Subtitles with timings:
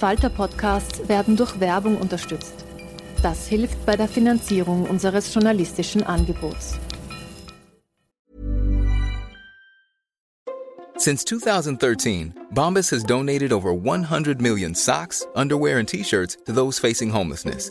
[0.00, 2.64] Falter-Podcasts werden durch Werbung unterstützt.
[3.22, 6.78] Das hilft bei der Finanzierung unseres journalistischen Angebots.
[10.96, 17.12] Since 2013, Bombas has donated over 100 million socks, underwear, and t-shirts to those facing
[17.12, 17.70] homelessness.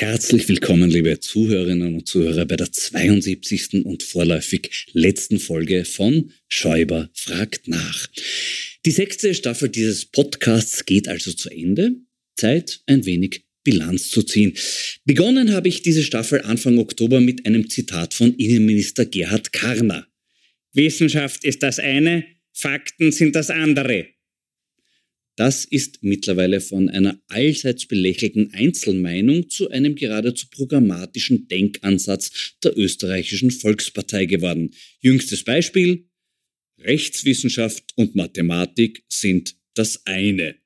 [0.00, 3.84] Herzlich willkommen, liebe Zuhörerinnen und Zuhörer, bei der 72.
[3.84, 8.06] und vorläufig letzten Folge von Schäuber fragt nach.
[8.86, 11.96] Die sechste Staffel dieses Podcasts geht also zu Ende.
[12.36, 14.52] Zeit, ein wenig Bilanz zu ziehen.
[15.04, 20.06] Begonnen habe ich diese Staffel Anfang Oktober mit einem Zitat von Innenminister Gerhard Karner.
[20.74, 24.06] Wissenschaft ist das eine, Fakten sind das andere.
[25.38, 33.52] Das ist mittlerweile von einer allseits belächelten Einzelmeinung zu einem geradezu programmatischen Denkansatz der österreichischen
[33.52, 34.74] Volkspartei geworden.
[34.98, 36.08] Jüngstes Beispiel,
[36.80, 40.56] Rechtswissenschaft und Mathematik sind das eine.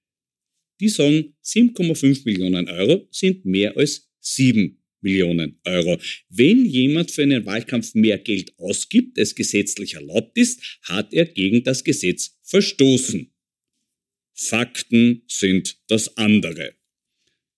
[0.80, 5.98] Die sagen, 7,5 Millionen Euro sind mehr als 7 Millionen Euro.
[6.30, 11.62] Wenn jemand für einen Wahlkampf mehr Geld ausgibt, als gesetzlich erlaubt ist, hat er gegen
[11.62, 13.31] das Gesetz verstoßen.
[14.34, 16.74] Fakten sind das andere.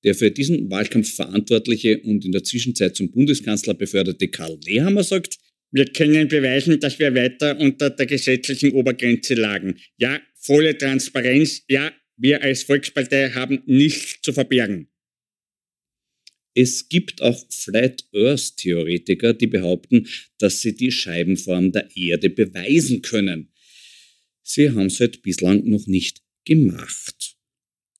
[0.02, 5.38] Der für diesen Wahlkampf verantwortliche und in der Zwischenzeit zum Bundeskanzler beförderte Karl Nehammer sagt,
[5.70, 9.76] wir können beweisen, dass wir weiter unter der gesetzlichen Obergrenze lagen.
[9.96, 11.62] Ja, volle Transparenz.
[11.68, 14.88] Ja, wir als Volkspartei haben nichts zu verbergen.
[16.54, 20.06] Es gibt auch Flat Earth Theoretiker, die behaupten,
[20.38, 23.52] dass sie die Scheibenform der Erde beweisen können.
[24.42, 27.36] Sie haben es halt bislang noch nicht gemacht.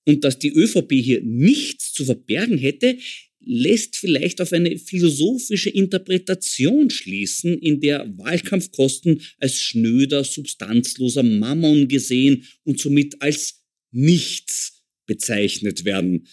[0.06, 2.98] Und dass die ÖVP hier nichts zu verbergen hätte,
[3.40, 12.46] lässt vielleicht auf eine philosophische Interpretation schließen, in der Wahlkampfkosten als schnöder, substanzloser Mammon gesehen
[12.64, 16.26] und somit als nichts bezeichnet werden.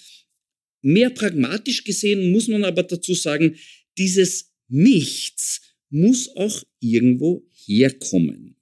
[0.81, 3.55] Mehr pragmatisch gesehen muss man aber dazu sagen,
[3.97, 8.55] dieses Nichts muss auch irgendwo herkommen.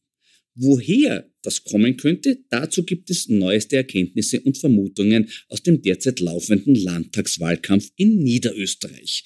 [0.62, 6.76] Woher das kommen könnte, dazu gibt es neueste Erkenntnisse und Vermutungen aus dem derzeit laufenden
[6.76, 9.24] Landtagswahlkampf in Niederösterreich.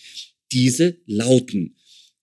[0.52, 1.76] Diese lauten,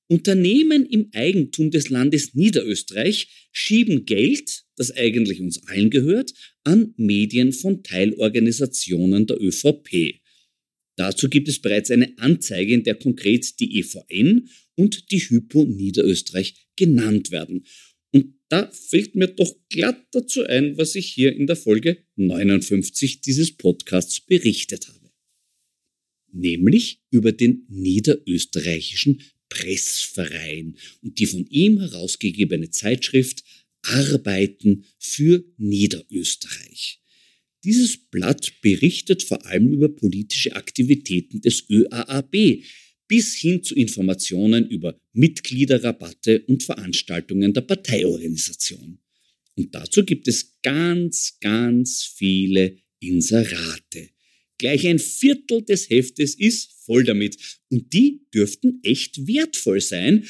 [0.07, 6.33] Unternehmen im Eigentum des Landes Niederösterreich schieben Geld, das eigentlich uns allen gehört,
[6.63, 10.21] an Medien von Teilorganisationen der ÖVP.
[10.95, 16.55] Dazu gibt es bereits eine Anzeige, in der konkret die EVN und die Hypo Niederösterreich
[16.77, 17.65] genannt werden.
[18.13, 23.21] Und da fällt mir doch glatt dazu ein, was ich hier in der Folge 59
[23.21, 25.13] dieses Podcasts berichtet habe.
[26.33, 33.43] Nämlich über den niederösterreichischen Pressverein und die von ihm herausgegebene Zeitschrift
[33.83, 37.01] Arbeiten für Niederösterreich.
[37.65, 42.63] Dieses Blatt berichtet vor allem über politische Aktivitäten des ÖAAB,
[43.11, 49.01] bis hin zu Informationen über Mitgliederrabatte und Veranstaltungen der Parteiorganisation.
[49.57, 54.11] Und dazu gibt es ganz, ganz viele Inserate.
[54.59, 57.37] Gleich ein Viertel des Heftes ist voll damit.
[57.69, 60.25] Und die dürften echt wertvoll sein,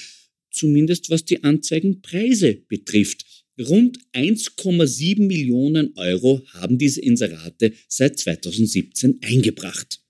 [0.51, 3.27] zumindest was die Anzeigenpreise betrifft.
[3.61, 10.01] Rund 1,7 Millionen Euro haben diese Inserate seit 2017 eingebracht.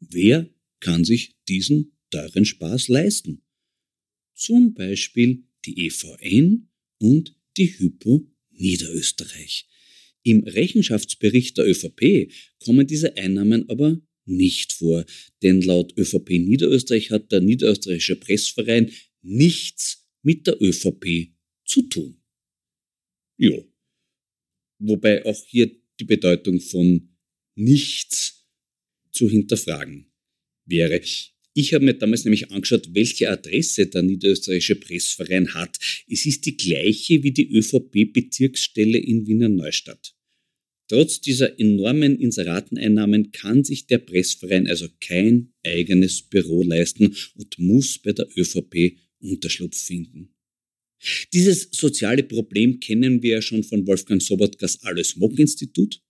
[0.00, 0.48] Wer
[0.84, 3.42] kann sich diesen teuren Spaß leisten?
[4.34, 9.66] Zum Beispiel die EVN und die Hypo Niederösterreich.
[10.22, 15.06] Im Rechenschaftsbericht der ÖVP kommen diese Einnahmen aber nicht vor,
[15.42, 18.90] denn laut ÖVP Niederösterreich hat der Niederösterreichische Pressverein
[19.22, 21.32] nichts mit der ÖVP
[21.64, 22.20] zu tun.
[23.38, 23.58] Ja.
[24.78, 27.16] Wobei auch hier die Bedeutung von
[27.54, 28.46] nichts
[29.10, 30.13] zu hinterfragen
[30.66, 31.00] wäre.
[31.56, 35.78] Ich habe mir damals nämlich angeschaut, welche Adresse der Niederösterreichische Pressverein hat.
[36.08, 40.14] Es ist die gleiche wie die ÖVP-Bezirksstelle in Wiener Neustadt.
[40.88, 47.98] Trotz dieser enormen Inserateneinnahmen kann sich der Pressverein also kein eigenes Büro leisten und muss
[47.98, 50.34] bei der ÖVP Unterschlupf finden.
[51.32, 56.00] Dieses soziale Problem kennen wir ja schon von Wolfgang Sobotkas Alles Mock Institut.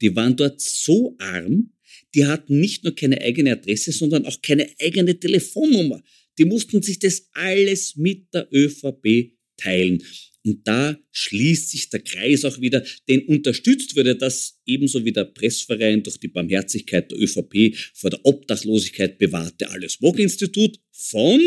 [0.00, 1.72] Die waren dort so arm,
[2.14, 6.02] die hatten nicht nur keine eigene Adresse, sondern auch keine eigene Telefonnummer.
[6.38, 10.02] Die mussten sich das alles mit der ÖVP teilen.
[10.44, 15.24] Und da schließt sich der Kreis auch wieder, denn unterstützt wurde das ebenso wie der
[15.24, 21.40] Pressverein durch die Barmherzigkeit der ÖVP vor der Obdachlosigkeit bewahrte Alles Institut von,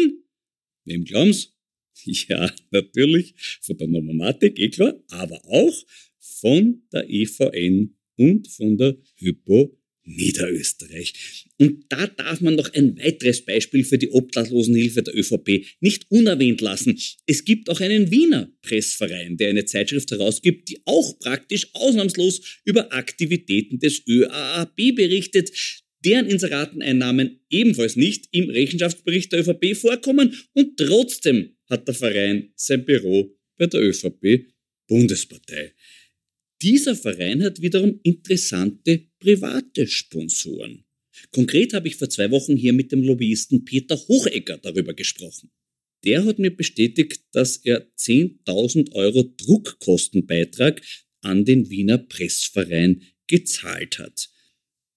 [0.86, 1.54] wem glauben's?
[2.04, 5.86] Ja, natürlich, von der Nomomatik, eh klar, aber auch
[6.18, 11.14] von der EVN und von der Hypo Niederösterreich.
[11.58, 16.62] Und da darf man noch ein weiteres Beispiel für die Obdachlosenhilfe der ÖVP nicht unerwähnt
[16.62, 17.00] lassen.
[17.28, 22.92] Es gibt auch einen Wiener Pressverein, der eine Zeitschrift herausgibt, die auch praktisch ausnahmslos über
[22.94, 25.52] Aktivitäten des ÖAAB berichtet,
[26.04, 32.86] deren Inserateneinnahmen ebenfalls nicht im Rechenschaftsbericht der ÖVP vorkommen und trotzdem hat der Verein sein
[32.86, 34.48] Büro bei der ÖVP
[34.88, 35.74] Bundespartei.
[36.62, 40.86] Dieser Verein hat wiederum interessante private Sponsoren.
[41.32, 45.52] Konkret habe ich vor zwei Wochen hier mit dem Lobbyisten Peter Hochegger darüber gesprochen.
[46.04, 50.82] Der hat mir bestätigt, dass er 10.000 Euro Druckkostenbeitrag
[51.22, 54.30] an den Wiener Pressverein gezahlt hat.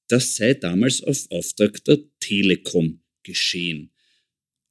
[0.09, 3.91] Das sei damals auf Auftrag der Telekom geschehen.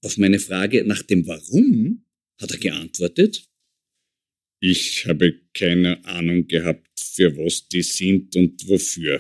[0.02, 2.06] Auf meine Frage nach dem Warum
[2.40, 3.48] hat er geantwortet,
[4.66, 9.20] ich habe keine Ahnung gehabt, für was die sind und wofür.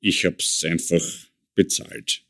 [0.00, 1.04] Ich hab's einfach
[1.54, 2.22] bezahlt.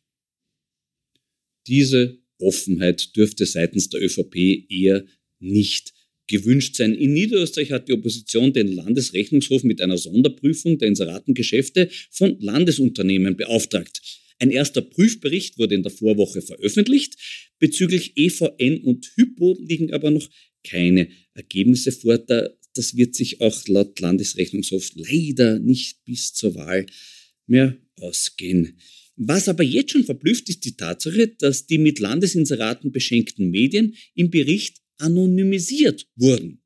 [1.69, 5.05] Diese Offenheit dürfte seitens der ÖVP eher
[5.39, 5.95] nicht
[6.27, 6.95] gewünscht sein.
[6.95, 14.03] In Niederösterreich hat die Opposition den Landesrechnungshof mit einer Sonderprüfung der Inseratengeschäfte von Landesunternehmen beauftragt.
[14.41, 17.15] Ein erster Prüfbericht wurde in der Vorwoche veröffentlicht.
[17.61, 20.29] Bezüglich EVN und Hypo liegen aber noch
[20.65, 22.19] keine Ergebnisse vor.
[22.19, 26.87] Das wird sich auch laut Landesrechnungshof leider nicht bis zur Wahl
[27.47, 28.79] mehr ausgehen.
[29.17, 34.31] Was aber jetzt schon verblüfft, ist die Tatsache, dass die mit Landesinseraten beschenkten Medien im
[34.31, 36.63] Bericht anonymisiert wurden.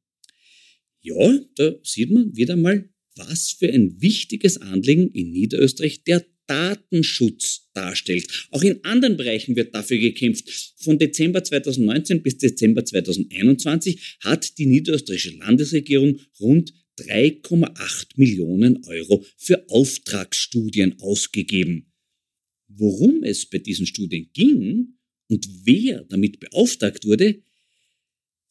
[1.00, 7.68] Ja, da sieht man wieder mal, was für ein wichtiges Anliegen in Niederösterreich der Datenschutz
[7.74, 8.48] darstellt.
[8.50, 10.74] Auch in anderen Bereichen wird dafür gekämpft.
[10.76, 19.68] Von Dezember 2019 bis Dezember 2021 hat die niederösterreichische Landesregierung rund 3,8 Millionen Euro für
[19.68, 21.92] Auftragsstudien ausgegeben.
[22.68, 27.42] Worum es bei diesen Studien ging und wer damit beauftragt wurde,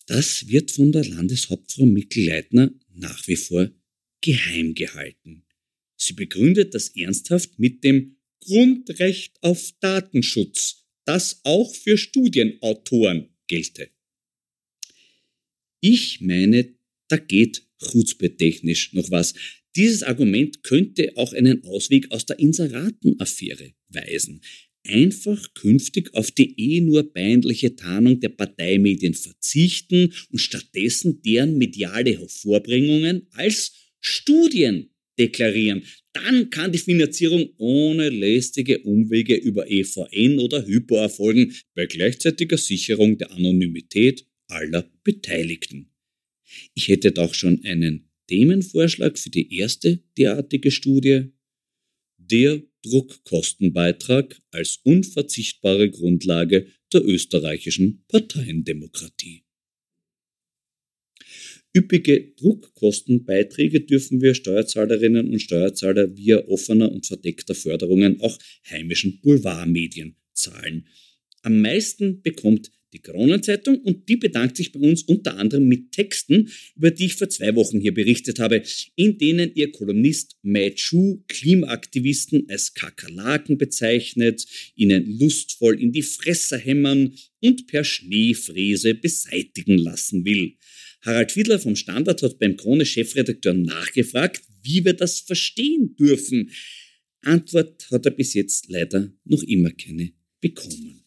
[0.06, 3.72] das wird von der Landeshauptfrau Mikl-Leitner nach wie vor
[4.22, 5.45] geheim gehalten.
[5.98, 13.90] Sie begründet das ernsthaft mit dem Grundrecht auf Datenschutz, das auch für Studienautoren gelte.
[15.80, 16.76] Ich meine,
[17.08, 19.34] da geht chutzpe-technisch noch was.
[19.76, 24.42] Dieses Argument könnte auch einen Ausweg aus der Inseratenaffäre weisen.
[24.84, 32.18] Einfach künftig auf die eh nur peinliche Tarnung der Parteimedien verzichten und stattdessen deren mediale
[32.18, 35.84] Hervorbringungen als Studien deklarieren.
[36.14, 43.18] Dann kann die Finanzierung ohne lästige Umwege über EVN oder Hypo erfolgen, bei gleichzeitiger Sicherung
[43.18, 45.92] der Anonymität aller Beteiligten.
[46.74, 51.32] Ich hätte doch schon einen Themenvorschlag für die erste derartige Studie.
[52.18, 59.45] Der Druckkostenbeitrag als unverzichtbare Grundlage der österreichischen Parteiendemokratie.
[61.76, 68.40] Üppige Druckkostenbeiträge dürfen wir Steuerzahlerinnen und Steuerzahler via offener und verdeckter Förderungen auch
[68.70, 70.88] heimischen Boulevardmedien zahlen.
[71.42, 76.50] Am meisten bekommt die Kronenzeitung und die bedankt sich bei uns unter anderem mit Texten,
[76.78, 78.64] über die ich vor zwei Wochen hier berichtet habe,
[78.96, 86.58] in denen ihr Kolumnist Mai Chu Klimaaktivisten als Kakerlaken bezeichnet, ihnen lustvoll in die Fresse
[86.58, 90.56] hämmern und per Schneefräse beseitigen lassen will.
[91.06, 96.50] Harald Fiedler vom Standard hat beim Krone-Chefredakteur nachgefragt, wie wir das verstehen dürfen.
[97.22, 101.04] Antwort hat er bis jetzt leider noch immer keine bekommen.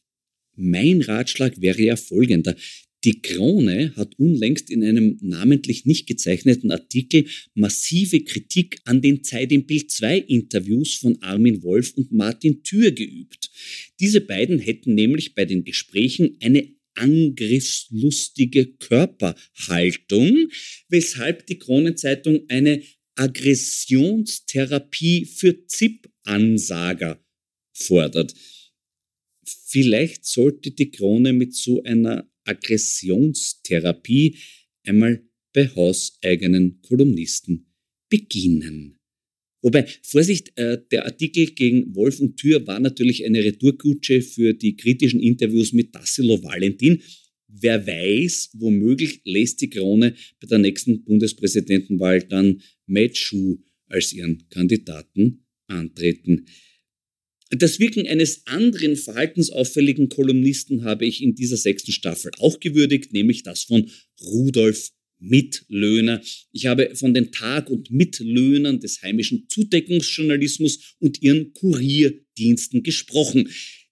[0.55, 2.57] Mein Ratschlag wäre ja folgender.
[3.05, 9.53] Die Krone hat unlängst in einem namentlich nicht gezeichneten Artikel massive Kritik an den Zeit
[9.53, 13.51] im Bild 2 Interviews von Armin Wolf und Martin Thür geübt.
[14.01, 20.51] Diese beiden hätten nämlich bei den Gesprächen eine angriffslustige Körperhaltung,
[20.89, 22.83] weshalb die Kronenzeitung eine
[23.15, 27.25] Aggressionstherapie für ZIP-Ansager
[27.73, 28.35] fordert.
[29.45, 34.37] Vielleicht sollte die Krone mit so einer Aggressionstherapie
[34.85, 37.73] einmal bei hauseigenen Kolumnisten
[38.09, 38.98] beginnen.
[39.69, 44.77] Wobei, Vorsicht, äh, der Artikel gegen Wolf und Thür war natürlich eine Retourkutsche für die
[44.77, 47.03] kritischen Interviews mit Tassilo Valentin.
[47.49, 53.59] Wer weiß, womöglich lässt die Krone bei der nächsten Bundespräsidentenwahl dann Matt Schuh
[53.89, 56.47] als ihren Kandidaten antreten.
[57.51, 63.43] Das Wirken eines anderen verhaltensauffälligen Kolumnisten habe ich in dieser sechsten Staffel auch gewürdigt, nämlich
[63.43, 63.91] das von
[64.23, 66.21] Rudolf Mitlöhner.
[66.53, 73.49] Ich habe von den Tag- und Mitlöhnern des heimischen Zudeckungsjournalismus und ihren Kurierdiensten gesprochen.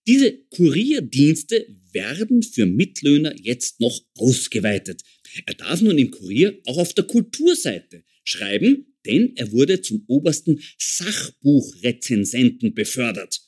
[0.06, 5.02] Diese Kurierdienste werden für Mitlöhner jetzt noch ausgeweitet.
[5.46, 10.60] Er darf nun im Kurier auch auf der Kulturseite schreiben, denn er wurde zum obersten
[10.78, 13.40] Sachbuchrezensenten befördert.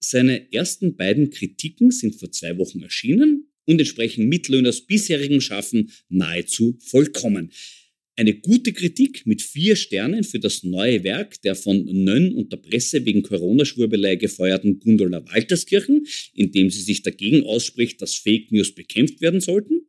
[0.00, 6.78] Seine ersten beiden Kritiken sind vor zwei Wochen erschienen und entsprechen Mitlöhners bisherigem Schaffen nahezu
[6.80, 7.50] vollkommen.
[8.16, 12.58] Eine gute Kritik mit vier Sternen für das neue Werk der von Nönn und der
[12.58, 18.72] Presse wegen Corona-Schwurbelei gefeuerten Gundula Walterskirchen, in dem sie sich dagegen ausspricht, dass Fake News
[18.72, 19.88] bekämpft werden sollten.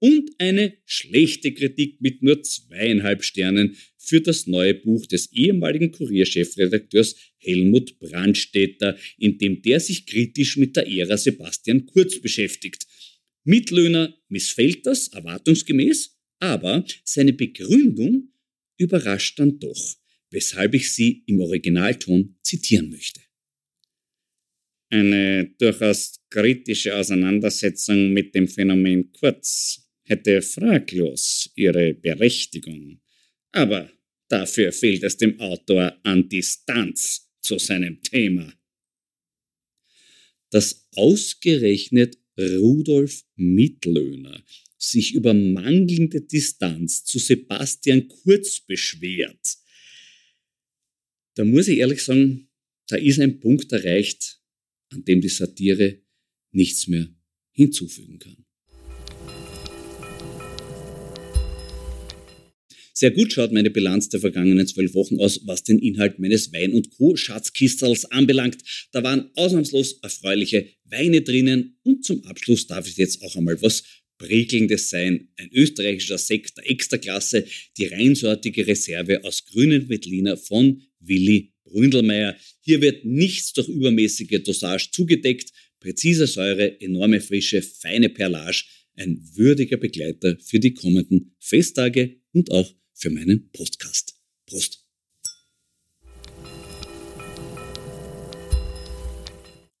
[0.00, 7.16] Und eine schlechte Kritik mit nur zweieinhalb Sternen für das neue Buch des ehemaligen Kurierchefredakteurs
[7.38, 12.84] Helmut Brandstätter, in dem der sich kritisch mit der Ära Sebastian Kurz beschäftigt.
[13.44, 18.32] Mitlöhner missfällt das erwartungsgemäß, aber seine Begründung
[18.78, 19.96] überrascht dann doch,
[20.30, 23.20] weshalb ich sie im Originalton zitieren möchte.
[24.90, 33.00] Eine durchaus kritische Auseinandersetzung mit dem Phänomen Kurz hätte fraglos ihre Berechtigung.
[33.52, 33.90] Aber
[34.28, 38.52] dafür fehlt es dem Autor an Distanz zu seinem Thema.
[40.50, 42.18] Dass ausgerechnet
[42.58, 44.44] Rudolf Mittlöhner
[44.78, 49.58] sich über mangelnde Distanz zu Sebastian Kurz beschwert,
[51.34, 52.48] da muss ich ehrlich sagen,
[52.88, 54.40] da ist ein Punkt erreicht,
[54.90, 56.02] an dem die Satire
[56.50, 57.08] nichts mehr
[57.52, 58.41] hinzufügen kann.
[63.02, 66.72] Sehr gut schaut meine Bilanz der vergangenen zwölf Wochen aus, was den Inhalt meines Wein-
[66.72, 68.58] und Co-Schatzkistels anbelangt.
[68.92, 73.82] Da waren ausnahmslos erfreuliche Weine drinnen und zum Abschluss darf es jetzt auch einmal was
[74.18, 75.30] Prickelndes sein.
[75.34, 77.44] Ein österreichischer Sekt der Extraklasse,
[77.76, 82.36] die reinsortige Reserve aus grünen Veltliner von Willi Bründelmeier.
[82.60, 85.50] Hier wird nichts durch übermäßige Dosage zugedeckt.
[85.80, 88.62] Präzise Säure, enorme Frische, feine Perlage.
[88.94, 94.14] Ein würdiger Begleiter für die kommenden Festtage und auch für meinen Podcast.
[94.46, 94.84] Prost!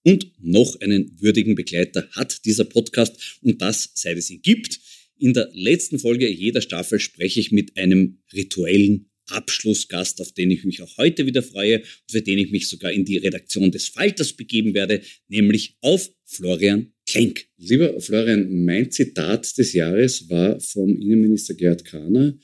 [0.04, 4.80] Und noch einen würdigen Begleiter hat dieser Podcast und das, seit es ihn gibt.
[5.16, 10.64] In der letzten Folge jeder Staffel spreche ich mit einem rituellen Abschlussgast, auf den ich
[10.64, 13.88] mich auch heute wieder freue und für den ich mich sogar in die Redaktion des
[13.88, 17.46] Falters begeben werde, nämlich auf Florian Klenk.
[17.56, 22.36] Lieber Florian, mein Zitat des Jahres war vom Innenminister Gerhard Kahner.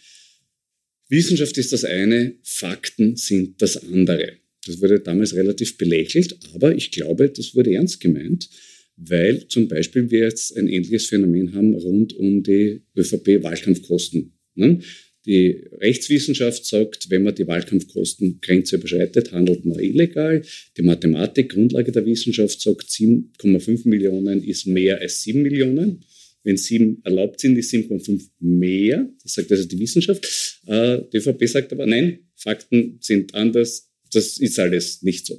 [1.09, 4.33] Wissenschaft ist das eine, Fakten sind das andere.
[4.67, 8.49] Das wurde damals relativ belächelt, aber ich glaube, das wurde ernst gemeint,
[8.97, 14.33] weil zum Beispiel wir jetzt ein ähnliches Phänomen haben rund um die ÖVP-Wahlkampfkosten.
[14.57, 14.81] Ne?
[15.25, 20.43] Die Rechtswissenschaft sagt, wenn man die Wahlkampfkostengrenze überschreitet, handelt man illegal.
[20.77, 26.05] Die Mathematik, Grundlage der Wissenschaft, sagt, 7,5 Millionen ist mehr als 7 Millionen.
[26.49, 29.07] Wenn sieben erlaubt sind, ist 7,5 mehr.
[29.23, 30.25] Das sagt also die Wissenschaft.
[30.67, 33.91] Äh, die ÖVP sagt aber, nein, Fakten sind anders.
[34.13, 35.39] Das ist alles nicht so.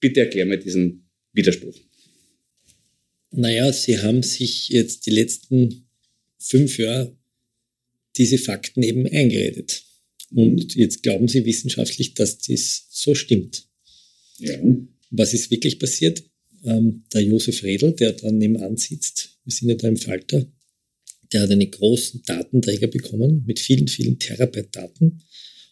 [0.00, 1.74] Bitte erklär mir diesen Widerspruch.
[3.30, 5.86] Naja, Sie haben sich jetzt die letzten
[6.38, 7.16] fünf Jahre
[8.18, 9.82] diese Fakten eben eingeredet.
[10.30, 13.66] Und jetzt glauben Sie wissenschaftlich, dass das so stimmt.
[14.40, 14.60] Ja.
[15.08, 16.22] Was ist wirklich passiert?
[16.64, 20.46] Ähm, der Josef Redl, der da nebenan sitzt, wir sind ja da im Falter,
[21.32, 25.22] der hat einen großen Datenträger bekommen mit vielen, vielen Terabyte Daten.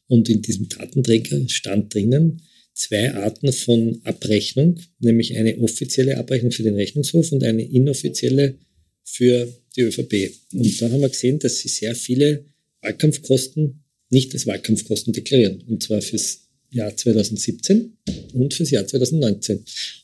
[0.08, 2.42] Und in diesem Datenträger stand drinnen
[2.74, 8.58] zwei Arten von Abrechnung, nämlich eine offizielle Abrechnung für den Rechnungshof und eine inoffizielle
[9.04, 10.32] für die ÖVP.
[10.52, 12.44] Und da haben wir gesehen, dass sie sehr viele
[12.80, 15.62] Wahlkampfkosten nicht als Wahlkampfkosten deklarieren.
[15.62, 17.96] Und zwar fürs Jahr 2017
[18.34, 19.58] und fürs Jahr 2019.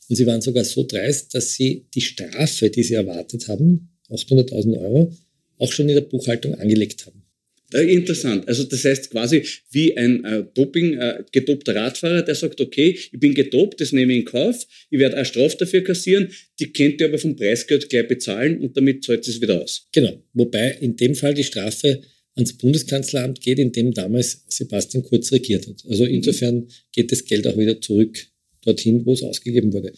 [0.07, 4.79] Und sie waren sogar so dreist, dass sie die Strafe, die sie erwartet haben, 800.000
[4.79, 5.13] Euro,
[5.57, 7.19] auch schon in der Buchhaltung angelegt haben.
[7.71, 8.47] Interessant.
[8.47, 13.19] Also das heißt quasi wie ein äh, Doping, äh, gedopter Radfahrer, der sagt, okay, ich
[13.19, 16.99] bin gedopt, das nehme ich in Kauf, ich werde eine Strafe dafür kassieren, die könnt
[16.99, 19.87] ihr aber vom Preisgeld gleich bezahlen und damit zahlt es wieder aus.
[19.91, 20.19] Genau.
[20.33, 22.01] Wobei in dem Fall die Strafe
[22.39, 25.83] ans Bundeskanzleramt geht, in dem damals Sebastian Kurz regiert hat.
[25.87, 26.11] Also mhm.
[26.15, 28.27] insofern geht das Geld auch wieder zurück
[28.61, 29.93] dorthin, wo es ausgegeben wurde.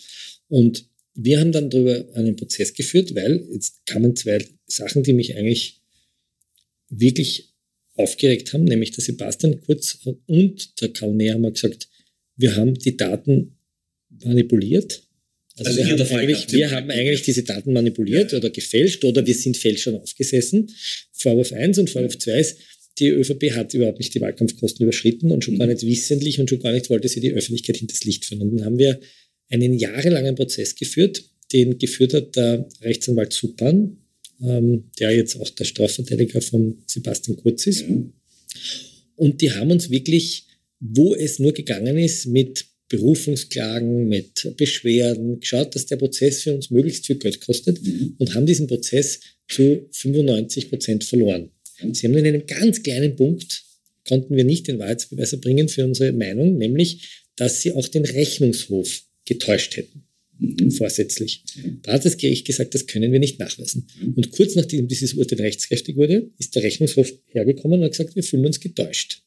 [0.50, 5.36] Und wir haben dann darüber einen Prozess geführt, weil jetzt kamen zwei Sachen, die mich
[5.36, 5.82] eigentlich
[6.90, 7.54] wirklich
[7.96, 11.90] aufgeregt haben, nämlich der Sebastian Kurz und der Karl haben gesagt,
[12.38, 13.58] wir haben die Daten
[14.24, 15.04] manipuliert
[15.66, 18.38] also, also wir, haben eigentlich, wir haben eigentlich diese Daten manipuliert ja.
[18.38, 20.72] oder gefälscht oder wir sind Fälschern aufgesessen.
[21.14, 22.58] Vorwurf 1 und Vorwurf 2 ist,
[23.00, 25.60] die ÖVP hat überhaupt nicht die Wahlkampfkosten überschritten und schon mhm.
[25.60, 28.42] gar nicht wissentlich und schon gar nicht wollte sie die Öffentlichkeit hinters Licht führen.
[28.42, 29.00] Und dann haben wir
[29.50, 33.98] einen jahrelangen Prozess geführt, den geführt hat der Rechtsanwalt Supan,
[34.42, 37.88] ähm, der jetzt auch der Strafverteidiger von Sebastian Kurz ist.
[37.88, 38.14] Mhm.
[39.16, 40.46] Und die haben uns wirklich,
[40.80, 46.70] wo es nur gegangen ist, mit Berufungsklagen, mit Beschwerden, geschaut, dass der Prozess für uns
[46.70, 48.16] möglichst viel Geld kostet mhm.
[48.18, 51.52] und haben diesen Prozess zu 95 Prozent verloren.
[51.94, 53.64] Sie haben in einem ganz kleinen Punkt,
[54.06, 59.04] konnten wir nicht den Wahrheitsbeweis erbringen für unsere Meinung, nämlich, dass sie auch den Rechnungshof
[59.26, 60.04] getäuscht hätten.
[60.38, 60.72] Mhm.
[60.72, 61.44] Vorsätzlich.
[61.84, 63.88] Da hat das Gericht gesagt, das können wir nicht nachweisen.
[64.02, 64.14] Mhm.
[64.16, 68.24] Und kurz nachdem dieses Urteil rechtskräftig wurde, ist der Rechnungshof hergekommen und hat gesagt, wir
[68.24, 69.24] fühlen uns getäuscht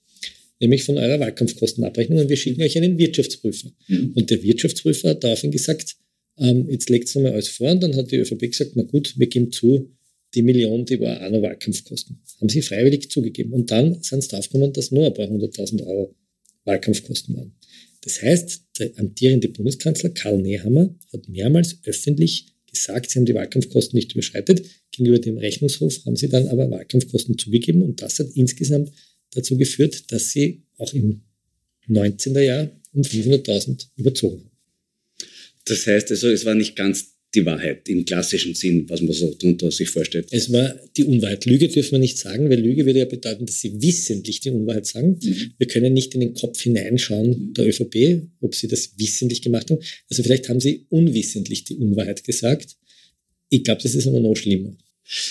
[0.64, 3.70] nämlich von eurer Wahlkampfkostenabrechnung und wir schicken euch einen Wirtschaftsprüfer.
[3.88, 4.12] Mhm.
[4.14, 5.96] Und der Wirtschaftsprüfer hat daraufhin gesagt,
[6.38, 9.14] ähm, jetzt legt es nochmal alles vor und dann hat die ÖVP gesagt, na gut,
[9.18, 9.90] wir geben zu,
[10.35, 12.20] die Million, die war auch noch Wahlkampfkosten.
[12.40, 13.53] Haben sie freiwillig zugegeben.
[13.53, 16.16] Und dann sind sie draufgekommen, dass nur ein paar hunderttausend Euro
[16.64, 17.55] Wahlkampfkosten waren.
[18.03, 23.96] Das heißt, der amtierende Bundeskanzler Karl Nehammer hat mehrmals öffentlich gesagt, sie haben die Wahlkampfkosten
[23.96, 24.66] nicht überschreitet.
[24.90, 28.90] Gegenüber dem Rechnungshof haben sie dann aber Wahlkampfkosten zugegeben und das hat insgesamt
[29.35, 31.23] dazu geführt, dass sie auch im
[31.87, 32.35] 19.
[32.37, 34.51] Jahr um 500.000 überzogen haben.
[35.66, 39.35] Das heißt also, es war nicht ganz die Wahrheit im klassischen Sinn, was man so
[39.35, 40.29] darunter sich vorstellt.
[40.31, 41.47] Es war die Unwahrheit.
[41.47, 44.87] Lüge dürfen wir nicht sagen, weil Lüge würde ja bedeuten, dass sie wissentlich die Unwahrheit
[44.87, 45.18] sagen.
[45.20, 45.53] Mhm.
[45.59, 49.81] Wir können nicht in den Kopf hineinschauen der ÖVP, ob sie das wissentlich gemacht haben.
[50.09, 52.77] Also vielleicht haben sie unwissentlich die Unwahrheit gesagt.
[53.49, 54.77] Ich glaube, das ist aber noch schlimmer.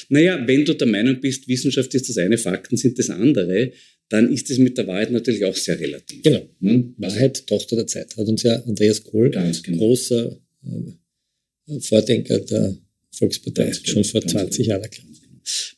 [0.10, 3.72] Naja, wenn du der Meinung bist, Wissenschaft ist das eine, Fakten sind das andere,
[4.10, 6.24] dann ist es mit der Wahrheit natürlich auch sehr relativ.
[6.24, 6.48] Genau.
[6.62, 6.94] Hm?
[6.98, 9.78] Wahrheit, Tochter der Zeit, hat uns ja Andreas Kohl, genau.
[9.78, 12.78] großer äh, Vordenker der
[13.12, 14.08] Volkspartei, Ganz schon genau.
[14.08, 15.08] vor 20 Jahren erklärt.
[15.08, 15.24] Genau.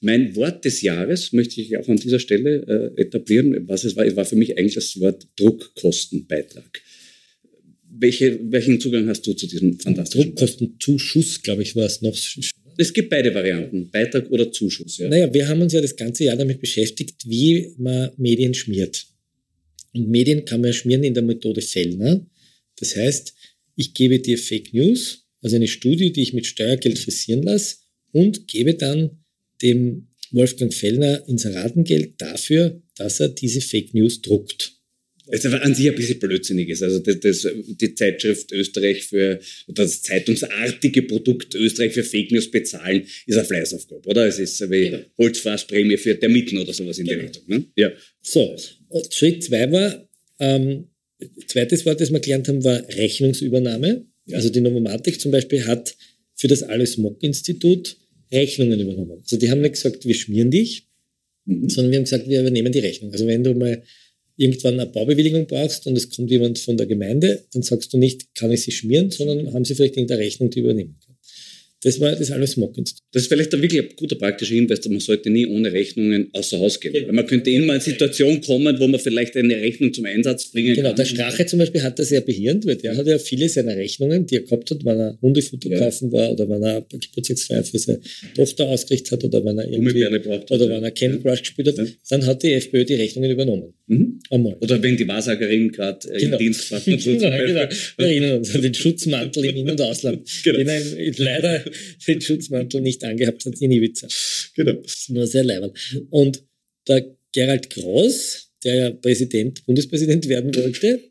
[0.01, 3.67] Mein Wort des Jahres möchte ich auch an dieser Stelle äh, etablieren.
[3.67, 6.81] Was es war, es war für mich eigentlich das Wort Druckkostenbeitrag.
[7.97, 12.15] Welche, welchen Zugang hast du zu diesem fantastischen Druckkostenzuschuss, glaube ich, war es noch
[12.77, 14.97] es gibt beide Varianten, Beitrag oder Zuschuss.
[14.97, 15.07] Ja.
[15.09, 19.05] Naja, wir haben uns ja das ganze Jahr damit beschäftigt, wie man Medien schmiert.
[19.93, 22.25] Und Medien kann man schmieren in der Methode Fellner.
[22.77, 23.33] Das heißt,
[23.75, 27.77] ich gebe dir Fake News, also eine Studie, die ich mit Steuergeld frisieren lasse,
[28.11, 29.23] und gebe dann
[29.61, 34.74] dem Wolfgang Fellner Inseratengeld dafür, dass er diese Fake News druckt.
[35.27, 36.83] Es ist an sich ein bisschen blödsinnig ist.
[36.83, 42.51] Also das, das, die Zeitschrift Österreich für, oder das zeitungsartige Produkt Österreich für Fake News
[42.51, 44.27] bezahlen, ist eine Fleißaufgabe, oder?
[44.27, 44.99] Es ist wie genau.
[45.17, 47.19] Holzfassprämie für Termiten oder sowas in genau.
[47.19, 47.43] die Richtung.
[47.47, 47.65] Ne?
[47.75, 47.91] Ja.
[48.21, 48.55] So,
[48.89, 50.07] und Schritt zwei war,
[50.39, 50.87] ähm,
[51.47, 54.05] zweites Wort, das wir gelernt haben, war Rechnungsübernahme.
[54.27, 54.37] Ja.
[54.37, 55.95] Also die Novomatik zum Beispiel hat
[56.35, 57.97] für das Alles Mock Institut
[58.31, 59.19] Rechnungen übernommen.
[59.21, 60.87] Also die haben nicht gesagt, wir schmieren dich,
[61.45, 61.69] mhm.
[61.69, 63.11] sondern wir haben gesagt, wir übernehmen die Rechnung.
[63.11, 63.83] Also wenn du mal
[64.37, 68.35] irgendwann eine Baubewilligung brauchst und es kommt jemand von der Gemeinde, dann sagst du nicht,
[68.35, 70.99] kann ich sie schmieren, sondern haben sie vielleicht irgendeine Rechnung, die übernehmen.
[71.85, 72.99] Das war das Allerschmockendste.
[73.11, 76.29] Das ist vielleicht ein wirklich ein guter praktischer Hinweis, dass man sollte nie ohne Rechnungen
[76.33, 76.93] außer Haus gehen.
[76.93, 77.07] Genau.
[77.07, 80.51] Weil man könnte immer in eine Situation kommen, wo man vielleicht eine Rechnung zum Einsatz
[80.51, 80.95] bringen genau, kann.
[80.95, 83.77] Genau, der Strache zum Beispiel hat das sehr behirnt, weil der hat ja viele seiner
[83.77, 85.77] Rechnungen, die er gehabt hat, wenn er Hundefutter ja.
[85.77, 87.99] kaufen war oder wenn er Geburtstagsfeier für seine
[88.35, 91.77] Tochter ausgerichtet hat oder wenn er irgendwie braucht, oder wenn er Candy Crush gespielt hat,
[91.77, 91.85] ja.
[92.09, 93.75] dann hat die FPÖ die Rechnungen übernommen.
[93.85, 94.21] Mhm.
[94.31, 94.57] Einmal.
[94.59, 96.37] Oder wenn die Wahrsagerin gerade äh, genau.
[96.37, 96.81] im Dienst war.
[96.83, 97.69] Genau, genau.
[97.97, 100.27] Wir erinnern uns an den Schutzmantel im In- und Ausland.
[100.45, 100.57] Genau.
[100.59, 100.81] Den er
[101.17, 101.65] leider
[102.07, 104.07] den Schutzmantel nicht angehabt hat in Ibiza.
[104.55, 104.73] Genau.
[104.73, 105.77] Das war sehr leibend.
[106.09, 106.43] Und
[106.87, 111.01] der Gerald Gross, der ja Präsident, Bundespräsident werden wollte,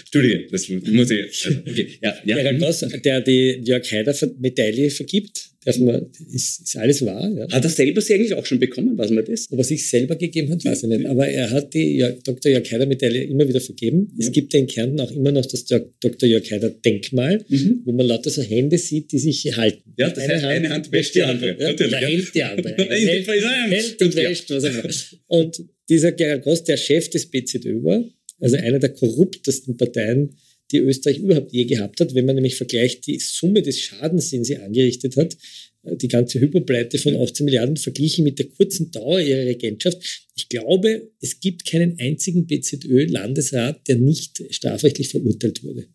[0.00, 1.46] Entschuldige, das muss ich.
[1.46, 1.88] Also, okay.
[2.02, 2.36] ja, ja.
[2.36, 7.30] Gerald Gross, der die Jörg Haider Medaille vergibt, darf man, ist, ist alles wahr.
[7.36, 7.48] Ja.
[7.50, 9.50] Hat er selber sie eigentlich auch schon bekommen, weiß man das?
[9.50, 11.06] Ob er sich selber gegeben hat, weiß ich nicht.
[11.06, 12.52] Aber er hat die Dr.
[12.52, 14.12] Jörg Haider Medaille immer wieder vergeben.
[14.16, 14.26] Ja.
[14.26, 16.28] Es gibt ja in Kärnten auch immer noch das Dr.
[16.28, 17.82] Jörg Haider Denkmal, mhm.
[17.84, 19.94] wo man lauter so Hände sieht, die sich halten.
[19.96, 21.56] Ja, das eine, heißt, Hand, eine Hand wäscht die andere.
[21.58, 21.96] Ja, ja.
[21.98, 22.74] hält die andere.
[22.76, 24.90] hält, hält und wäscht, was auch immer.
[25.26, 28.04] Und dieser Gerald Gross, der Chef des BZÖ war,
[28.40, 30.36] also einer der korruptesten Parteien
[30.74, 32.14] die Österreich überhaupt je gehabt hat.
[32.14, 35.36] Wenn man nämlich vergleicht die Summe des Schadens, den sie angerichtet hat,
[35.84, 39.98] äh, die ganze Hyperpleite von 18 Milliarden verglichen mit der kurzen Dauer ihrer Regentschaft.
[40.36, 45.86] Ich glaube, es gibt keinen einzigen BZÖ-Landesrat, der nicht strafrechtlich verurteilt wurde.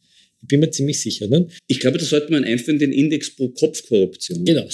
[0.41, 1.27] Ich bin mir ziemlich sicher.
[1.27, 1.47] Ne?
[1.67, 4.45] Ich glaube, da sollte man einführen den Index pro Kopf-Korruption.
[4.45, 4.69] Genau.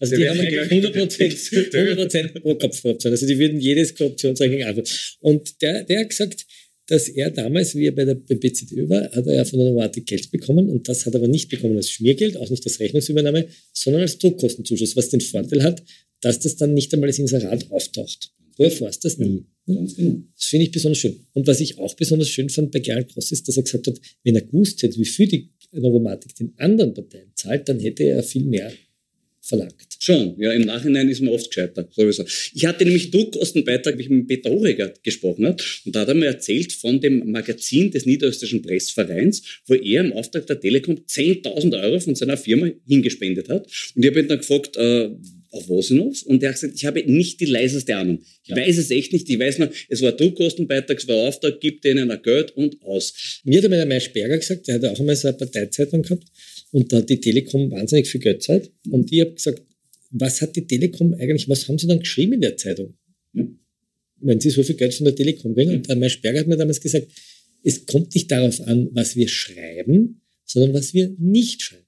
[0.00, 3.12] Also die haben 100%, 100 pro Kopf-Korruption.
[3.12, 4.88] Also die würden jedes Korruptionsranking anführen.
[5.20, 6.46] Und der, der hat gesagt,
[6.90, 10.06] dass er damals, wie er bei der BZÖ war, hat er ja von der Novartik
[10.06, 13.46] Geld bekommen und das hat er aber nicht bekommen als Schmiergeld, auch nicht als Rechnungsübernahme,
[13.72, 15.84] sondern als Druckkostenzuschuss, was den Vorteil hat,
[16.20, 18.32] dass das dann nicht einmal als Inserat auftaucht.
[18.56, 19.44] Du erfährst das nie.
[19.66, 20.20] Ganz genau.
[20.36, 21.20] Das finde ich besonders schön.
[21.32, 24.00] Und was ich auch besonders schön fand bei Gerald Gross ist, dass er gesagt hat,
[24.24, 28.24] wenn er gewusst hätte, wie viel die Novomatic den anderen Parteien zahlt, dann hätte er
[28.24, 28.72] viel mehr
[29.50, 29.74] verlangt.
[29.98, 32.24] Schon, ja, im Nachhinein ist man oft gescheitert, sowieso.
[32.54, 36.14] Ich hatte nämlich Druckkostenbeitrag, wie ich mit Peter Horeger gesprochen habe, und da hat er
[36.14, 41.82] mir erzählt von dem Magazin des Niederösterreichischen Pressvereins, wo er im Auftrag der Telekom 10.000
[41.82, 43.66] Euro von seiner Firma hingespendet hat.
[43.94, 45.10] Und ich habe ihn dann gefragt, äh,
[45.52, 46.22] auf was hinaus?
[46.22, 48.22] Und er hat gesagt, ich habe nicht die leiseste Ahnung.
[48.44, 48.56] Ich ja.
[48.56, 49.28] weiß es echt nicht.
[49.28, 53.40] Ich weiß nur, es war Druckkostenbeitrag, es war Auftrag, gibt denen ein Geld und aus.
[53.44, 56.24] Mir hat einmal der Maischberger gesagt, der hat auch einmal so eine Parteizeitung gehabt
[56.72, 58.70] und da hat die Telekom wahnsinnig viel Geld Zeit.
[58.90, 59.62] Und ich habe gesagt,
[60.10, 62.94] was hat die Telekom eigentlich, was haben sie dann geschrieben in der Zeitung?
[63.32, 63.46] Ja.
[64.20, 65.72] Wenn sie so viel Geld von der Telekom kriegen.
[65.72, 67.08] Und der Maischberger hat mir damals gesagt,
[67.62, 71.84] es kommt nicht darauf an, was wir schreiben, sondern was wir nicht schreiben.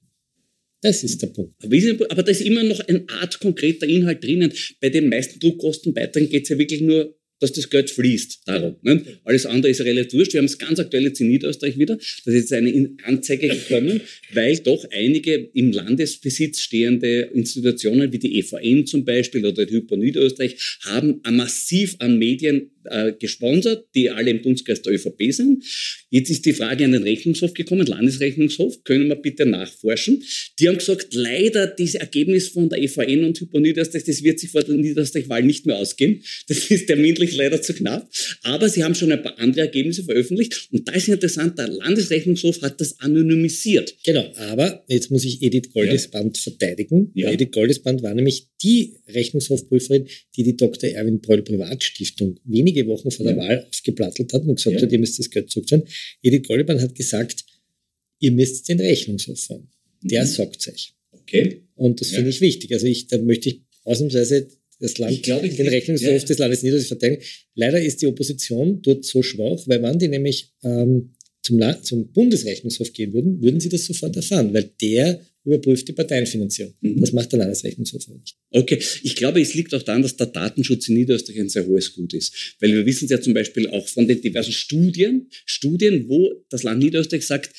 [0.81, 1.53] Das ist der Punkt.
[1.63, 4.51] Aber da ist immer noch eine Art konkreter Inhalt drinnen.
[4.81, 8.43] Bei den meisten Druckkostenbeiträgen geht es ja wirklich nur dass das Geld fließt.
[8.45, 8.77] Darum.
[8.83, 9.03] Ne?
[9.25, 10.33] Alles andere ist relativ wurscht.
[10.33, 11.97] Wir haben es ganz aktuell jetzt in Niederösterreich wieder.
[11.97, 13.99] Da ist jetzt eine Anzeige gekommen,
[14.33, 19.97] weil doch einige im Landesbesitz stehende Institutionen wie die EVN zum Beispiel oder die Hypo
[19.97, 25.63] Niederösterreich haben massiv an Medien äh, gesponsert, die alle im Dunstkreis der ÖVP sind.
[26.09, 30.23] Jetzt ist die Frage an den Rechnungshof gekommen, Landesrechnungshof, können wir bitte nachforschen.
[30.59, 34.51] Die haben gesagt, leider dieses Ergebnis von der EVN und Hypo Niederösterreich, das wird sich
[34.51, 36.21] vor der Niederösterreich-Wahl nicht mehr ausgehen.
[36.47, 38.09] Das ist terminlich leider zu knapp.
[38.43, 42.61] Aber sie haben schon ein paar andere Ergebnisse veröffentlicht und da ist interessant, der Landesrechnungshof
[42.61, 43.95] hat das anonymisiert.
[44.03, 46.43] Genau, aber jetzt muss ich Edith Goldesband ja.
[46.43, 47.11] verteidigen.
[47.13, 47.31] Ja.
[47.31, 50.89] Edith Goldesband war nämlich die Rechnungshofprüferin, die die Dr.
[50.89, 52.39] Erwin Bröll Privatstiftung
[52.73, 53.41] wenige Wochen vor der ja.
[53.41, 54.81] Wahl aufgeplattelt hat und gesagt ja.
[54.81, 55.85] hat, ihr müsst das Geld zurückzahlen.
[56.21, 57.45] Edith Goldesband hat gesagt,
[58.19, 59.69] ihr müsst den Rechnungshof fahren.
[60.01, 60.27] Der mhm.
[60.27, 60.93] sagt euch.
[61.11, 61.63] Okay.
[61.75, 62.73] Und das finde ich wichtig.
[62.73, 64.47] Also ich, da möchte ich ausnahmsweise
[64.79, 66.19] das Land, glaube, den Rechnungshof ja.
[66.19, 67.23] des Landes Niederösterreich verteidigen.
[67.55, 72.91] Leider ist die Opposition dort so schwach, weil wenn die nämlich ähm, zum, zum Bundesrechnungshof
[72.93, 76.73] gehen würden, würden sie das sofort erfahren, weil der überprüft die Parteienfinanzierung.
[76.81, 77.01] Mhm.
[77.01, 78.35] Das macht der Landesrechnungshof nicht.
[78.51, 81.93] Okay, ich glaube, es liegt auch daran, dass der Datenschutz in Niederösterreich ein sehr hohes
[81.93, 82.55] Gut ist.
[82.59, 86.63] Weil wir wissen es ja zum Beispiel auch von den diversen Studien, Studien, wo das
[86.63, 87.53] Land Niederösterreich sagt,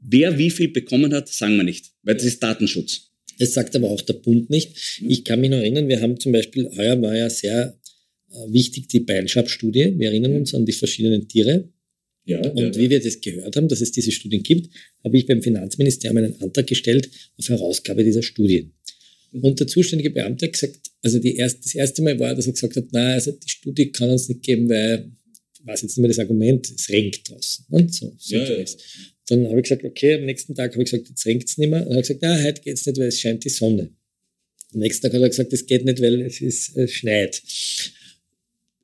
[0.00, 3.08] wer wie viel bekommen hat, sagen wir nicht, weil das ist Datenschutz.
[3.38, 5.00] Das sagt aber auch der Bund nicht.
[5.06, 7.78] Ich kann mich noch erinnern, wir haben zum Beispiel, heuer war ja sehr
[8.30, 9.94] äh, wichtig die Beinschab-Studie.
[9.96, 11.68] Wir erinnern uns an die verschiedenen Tiere.
[12.28, 14.68] Ja, und ja, wie wir das gehört haben, dass es diese Studien gibt,
[15.02, 18.74] habe ich beim Finanzministerium einen Antrag gestellt auf Herausgabe dieser Studien.
[19.32, 19.44] Mhm.
[19.44, 22.76] Und der zuständige Beamte hat gesagt, also erst, das erste Mal war, dass er gesagt
[22.76, 25.10] hat, nein, also die Studie kann uns nicht geben, weil,
[25.58, 27.64] ich weiß jetzt nicht mehr das Argument, es regnet draußen.
[27.70, 28.64] Und so, so ja, ja.
[29.28, 31.70] Dann habe ich gesagt, okay, am nächsten Tag habe ich gesagt, jetzt regnet es nicht
[31.70, 31.86] mehr.
[31.86, 33.88] Und er hat gesagt, na, heute geht es nicht, weil es scheint die Sonne.
[34.74, 37.42] Am nächsten Tag hat er gesagt, es geht nicht, weil es, ist, es schneit.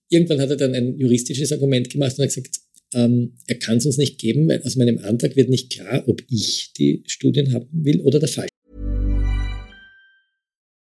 [0.09, 2.64] Irgendwann hat er dann ein juristisches Argument gemacht und hat gesagt,
[2.95, 6.23] ähm, er kann es uns nicht geben, weil aus meinem Antrag wird nicht klar, ob
[6.29, 8.49] ich die Studien haben will oder der Fall.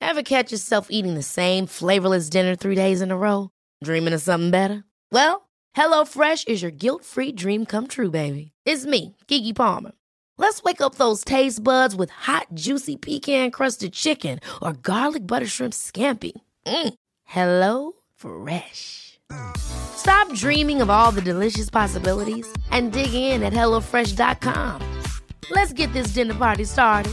[0.01, 3.51] Ever catch yourself eating the same flavorless dinner three days in a row?
[3.85, 4.85] Dreaming of something better?
[5.13, 8.53] Well, HelloFresh is your guilt-free dream come true, baby.
[8.65, 9.93] It's me, Kiki Palmer.
[10.37, 15.75] Let's wake up those taste buds with hot, juicy pecan-crusted chicken or garlic butter shrimp
[15.75, 16.33] scampi.
[16.67, 16.95] Mm.
[17.25, 19.10] Hello Fresh.
[19.57, 24.81] Stop dreaming of all the delicious possibilities and dig in at HelloFresh.com.
[25.51, 27.13] Let's get this dinner party started.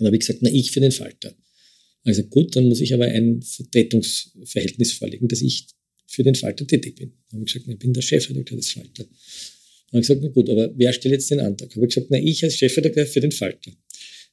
[0.00, 1.34] Dann habe ich gesagt, na, ich für den Falter.
[2.04, 5.66] Also gut, dann muss ich aber ein Vertretungsverhältnis vorlegen, dass ich
[6.06, 7.12] für den Falter tätig bin.
[7.30, 9.04] Dann habe ich gesagt, ich bin der Chefredakteur des Falter.
[9.04, 11.76] Dann habe ich gesagt, na gut, aber wer stellt jetzt den Antrag?
[11.76, 13.72] Habe ich gesagt, na, ich als Chefredakteur für den Falter.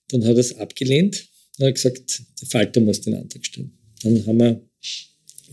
[0.07, 1.27] Dann hat er es abgelehnt.
[1.57, 3.71] Dann habe ich gesagt, der Falter muss den Antrag stellen.
[4.03, 4.61] Dann haben wir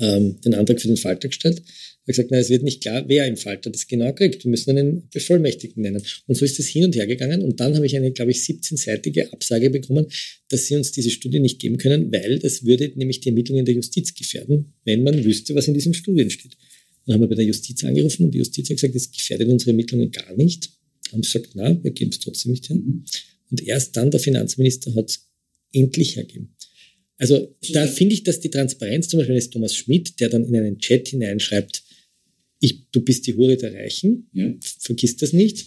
[0.00, 1.62] ähm, den Antrag für den Falter gestellt
[2.04, 4.44] habe gesagt, na, es wird nicht klar, wer im Falter das genau kriegt.
[4.44, 6.02] Wir müssen einen Bevollmächtigten nennen.
[6.26, 7.42] Und so ist es hin und her gegangen.
[7.42, 10.06] Und dann habe ich eine, glaube ich, 17-seitige Absage bekommen,
[10.50, 13.74] dass sie uns diese Studie nicht geben können, weil das würde nämlich die Ermittlungen der
[13.74, 16.58] Justiz gefährden, wenn man wüsste, was in diesen Studien steht.
[17.06, 19.70] Dann haben wir bei der Justiz angerufen und die Justiz hat gesagt, das gefährdet unsere
[19.70, 20.70] Ermittlungen gar nicht.
[21.10, 22.76] Haben gesagt, na, wir geben es trotzdem nicht her.
[23.50, 25.18] Und erst dann der Finanzminister hat
[25.74, 26.54] endlich hergeben.
[27.18, 30.56] Also da finde ich, dass die Transparenz zum Beispiel eines Thomas Schmidt, der dann in
[30.56, 31.82] einen Chat hineinschreibt,
[32.60, 34.54] ich, du bist die Hure der Reichen, ja.
[34.80, 35.66] vergiss das nicht.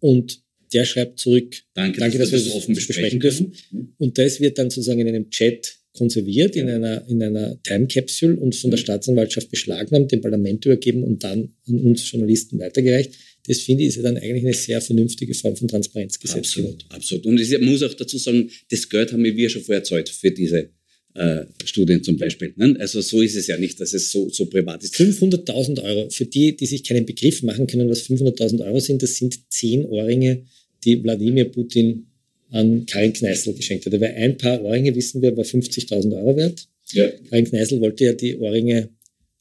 [0.00, 0.40] Und
[0.72, 3.52] der schreibt zurück, danke, danke dass, dass wir das offen besprechen dürfen.
[3.52, 3.94] dürfen.
[3.98, 8.36] Und das wird dann sozusagen in einem Chat konserviert, in einer, in einer Time Capsule
[8.36, 13.14] und von der Staatsanwaltschaft beschlagnahmt, dem Parlament übergeben und dann an uns Journalisten weitergereicht.
[13.48, 16.74] Das finde ich ist ja dann eigentlich eine sehr vernünftige Form von Transparenzgesetzgebung.
[16.74, 17.26] Absolut, absolut.
[17.26, 20.70] Und ich muss auch dazu sagen, das Geld haben wir schon vorher zahlt für diese
[21.14, 22.52] äh, Studien zum Beispiel.
[22.56, 22.76] Ne?
[22.78, 24.94] Also so ist es ja nicht, dass es so, so privat ist.
[24.94, 26.10] 500.000 Euro.
[26.10, 29.84] Für die, die sich keinen Begriff machen können, was 500.000 Euro sind, das sind zehn
[29.86, 30.44] Ohrringe,
[30.84, 32.06] die Wladimir Putin
[32.50, 33.92] an Karin Kneißl geschenkt hat.
[34.00, 36.68] Weil ein paar Ohrringe, wissen wir, war 50.000 Euro wert.
[36.92, 37.08] Ja.
[37.30, 38.90] Karin Kneißl wollte ja die Ohrringe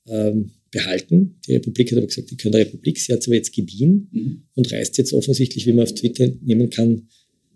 [0.08, 1.40] ähm, behalten.
[1.48, 3.00] Die Republik hat aber gesagt, die können der Republik.
[3.00, 4.44] Sie hat es aber jetzt geliehen mhm.
[4.56, 7.08] und reist jetzt offensichtlich, wie man auf Twitter nehmen kann,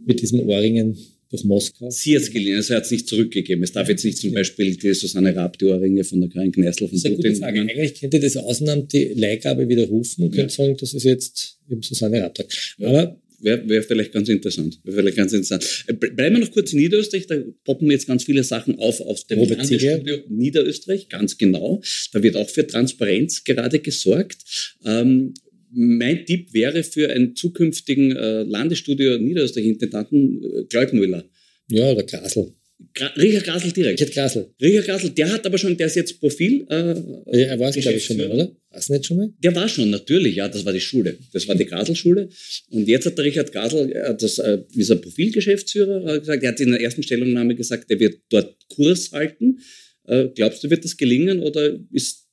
[0.06, 0.98] mit diesen Ohrringen
[1.32, 1.90] durch Moskau.
[1.90, 3.64] Sie hat es geliehen, also er hat es nicht zurückgegeben.
[3.64, 6.88] Es darf jetzt nicht zum Beispiel die Susanne Raab die Ohrringe von der Karin Kneißl
[6.90, 7.36] von Putin.
[7.36, 7.62] Frage.
[7.62, 10.42] Eigentlich könnte das Ausland die Leihgabe widerrufen und ja.
[10.42, 12.38] könnte sagen, das ist jetzt eben Susanne Raab.
[12.78, 12.90] Ja.
[12.90, 14.80] Aber wäre wär vielleicht ganz interessant.
[14.84, 15.86] Wäre vielleicht ganz interessant.
[15.88, 19.28] Äh, bleiben wir noch kurz in Niederösterreich, da poppen jetzt ganz viele Sachen auf aus
[19.28, 21.82] dem Landesstudio Niederösterreich, ganz genau.
[22.14, 24.78] Da wird auch für Transparenz gerade gesorgt.
[24.86, 25.34] Ähm,
[25.74, 31.24] mein Tipp wäre für einen zukünftigen äh, Landesstudio Niederösterreich-Intendanten äh, Gleubmüller.
[31.70, 32.54] Ja, oder Grasel.
[32.94, 34.00] Gra Richard Grasel direkt.
[34.00, 34.54] Richard Grasel.
[34.62, 36.66] Richard Grasel, der hat aber schon, der ist jetzt Profil.
[36.70, 36.96] Äh,
[37.38, 38.48] ja, er war es, glaube ich, schon mal, oder?
[38.70, 39.34] War es nicht schon mal?
[39.44, 41.18] Der war schon, natürlich, ja, das war die Schule.
[41.34, 42.30] Das war die Grasel-Schule.
[42.70, 46.60] Und jetzt hat der Richard Grasel, äh, das äh, ist ein Profilgeschäftsführer, gesagt, er hat
[46.60, 49.60] in der ersten Stellungnahme gesagt, er wird dort Kurs halten.
[50.08, 52.28] Äh, glaubst du, wird das gelingen oder ist,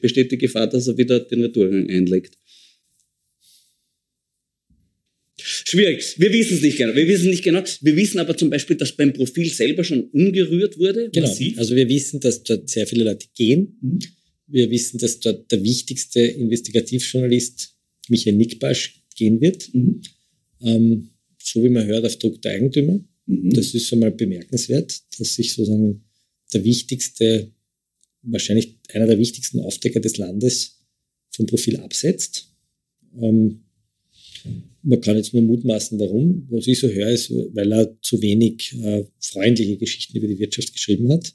[0.00, 2.36] besteht die Gefahr, dass er wieder den Retourgang einlegt?
[5.68, 6.14] Schwierig.
[6.18, 6.94] Wir wissen es nicht genau.
[6.94, 7.60] Wir wissen nicht genau.
[7.80, 11.10] Wir wissen aber zum Beispiel, dass beim Profil selber schon umgerührt wurde.
[11.10, 11.26] Genau.
[11.26, 11.58] Massiv.
[11.58, 13.76] Also wir wissen, dass dort sehr viele Leute gehen.
[13.80, 13.98] Mhm.
[14.46, 17.74] Wir wissen, dass dort der wichtigste Investigativjournalist
[18.08, 19.74] Michael Nickbasch gehen wird.
[19.74, 20.02] Mhm.
[20.60, 21.10] Ähm,
[21.42, 23.00] so wie man hört, auf Druck der Eigentümer.
[23.26, 23.50] Mhm.
[23.50, 26.04] Das ist schon mal bemerkenswert, dass sich sozusagen
[26.52, 27.50] der wichtigste,
[28.22, 30.78] wahrscheinlich einer der wichtigsten Aufdecker des Landes
[31.30, 32.54] vom Profil absetzt.
[33.20, 33.65] Ähm,
[34.82, 36.46] man kann jetzt nur mutmaßen, warum.
[36.50, 40.72] Was ich so höre, ist, weil er zu wenig äh, freundliche Geschichten über die Wirtschaft
[40.72, 41.34] geschrieben hat.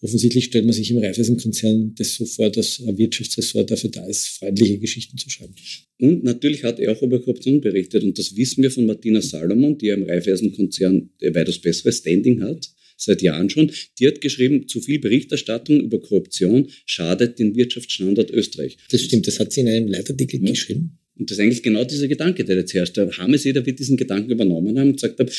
[0.00, 4.26] Offensichtlich stellt man sich im Raiffeisenkonzern das so vor, dass ein Wirtschaftsressort dafür da ist,
[4.26, 5.54] freundliche Geschichten zu schreiben.
[6.00, 8.02] Und natürlich hat er auch über Korruption berichtet.
[8.02, 12.68] Und das wissen wir von Martina Salomon, die ja im Raiffeisenkonzern weitaus besseres Standing hat,
[12.96, 13.70] seit Jahren schon.
[14.00, 18.78] Die hat geschrieben, zu viel Berichterstattung über Korruption schadet den Wirtschaftsstandort Österreich.
[18.90, 20.50] Das stimmt, das hat sie in einem Leitartikel ja.
[20.50, 20.98] geschrieben.
[21.18, 22.96] Und das ist eigentlich genau dieser Gedanke, der jetzt herrscht.
[22.96, 25.30] Der Hameseder wird diesen Gedanken übernommen haben und gesagt hat,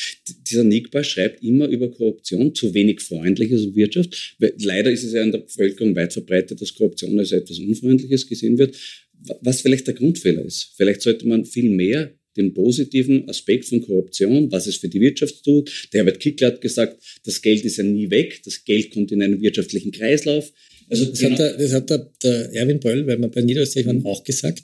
[0.47, 4.35] dieser Nickbar schreibt immer über Korruption, zu wenig Freundliches und Wirtschaft.
[4.39, 8.57] Leider ist es ja in der Bevölkerung weit verbreitet, dass Korruption als etwas Unfreundliches gesehen
[8.57, 8.77] wird.
[9.41, 10.73] Was vielleicht der Grundfehler ist.
[10.75, 15.43] Vielleicht sollte man viel mehr den positiven Aspekt von Korruption, was es für die Wirtschaft
[15.43, 15.89] tut.
[15.93, 19.21] Der Herbert Kickler hat gesagt, das Geld ist ja nie weg, das Geld kommt in
[19.21, 20.51] einen wirtschaftlichen Kreislauf.
[20.89, 21.31] Also das, genau.
[21.31, 24.63] hat der, das hat der, der Erwin Bröll, weil wir bei Niederösterreich waren, auch gesagt,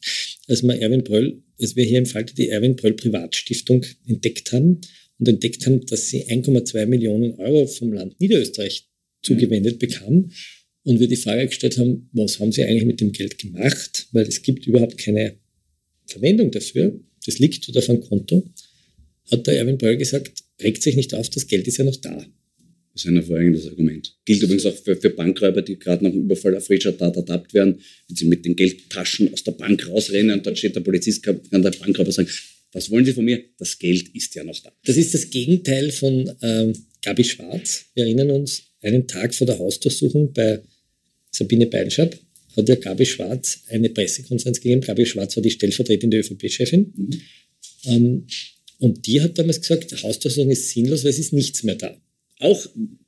[0.49, 4.81] als wir Erwin Bröll, als wir hier im Falter die Erwin Bröll Privatstiftung entdeckt haben
[5.19, 8.87] und entdeckt haben, dass sie 1,2 Millionen Euro vom Land Niederösterreich
[9.21, 9.79] zugewendet mhm.
[9.79, 10.31] bekam
[10.83, 14.27] und wir die Frage gestellt haben, was haben sie eigentlich mit dem Geld gemacht, weil
[14.27, 15.35] es gibt überhaupt keine
[16.05, 16.99] Verwendung dafür.
[17.25, 18.49] das liegt auf einem Konto,
[19.29, 22.25] hat der Erwin Beuer gesagt, regt sich nicht auf, das Geld ist ja noch da.
[22.99, 24.13] Das ist ein hervorragendes Argument.
[24.25, 27.53] Gilt übrigens auch für, für Bankräuber, die gerade nach dem Überfall auf Richard Tat ertappt
[27.53, 31.23] werden, wenn sie mit den Geldtaschen aus der Bank rausrennen und dort steht der Polizist,
[31.23, 32.27] kann der Bankräuber sagen,
[32.73, 33.41] was wollen Sie von mir?
[33.57, 34.73] Das Geld ist ja noch da.
[34.83, 37.85] Das ist das Gegenteil von ähm, Gabi Schwarz.
[37.95, 40.61] Wir erinnern uns, einen Tag vor der Hausdurchsuchung bei
[41.31, 42.19] Sabine Beilschab
[42.57, 44.81] hat ja Gabi Schwarz eine Pressekonferenz gegeben.
[44.81, 46.93] Gabi Schwarz war die stellvertretende ÖVP-Chefin.
[46.95, 47.21] Mhm.
[47.85, 48.27] Ähm,
[48.79, 51.97] und die hat damals gesagt, Hausdurchsuchung ist sinnlos, weil es ist nichts mehr da.
[52.39, 52.65] Auch,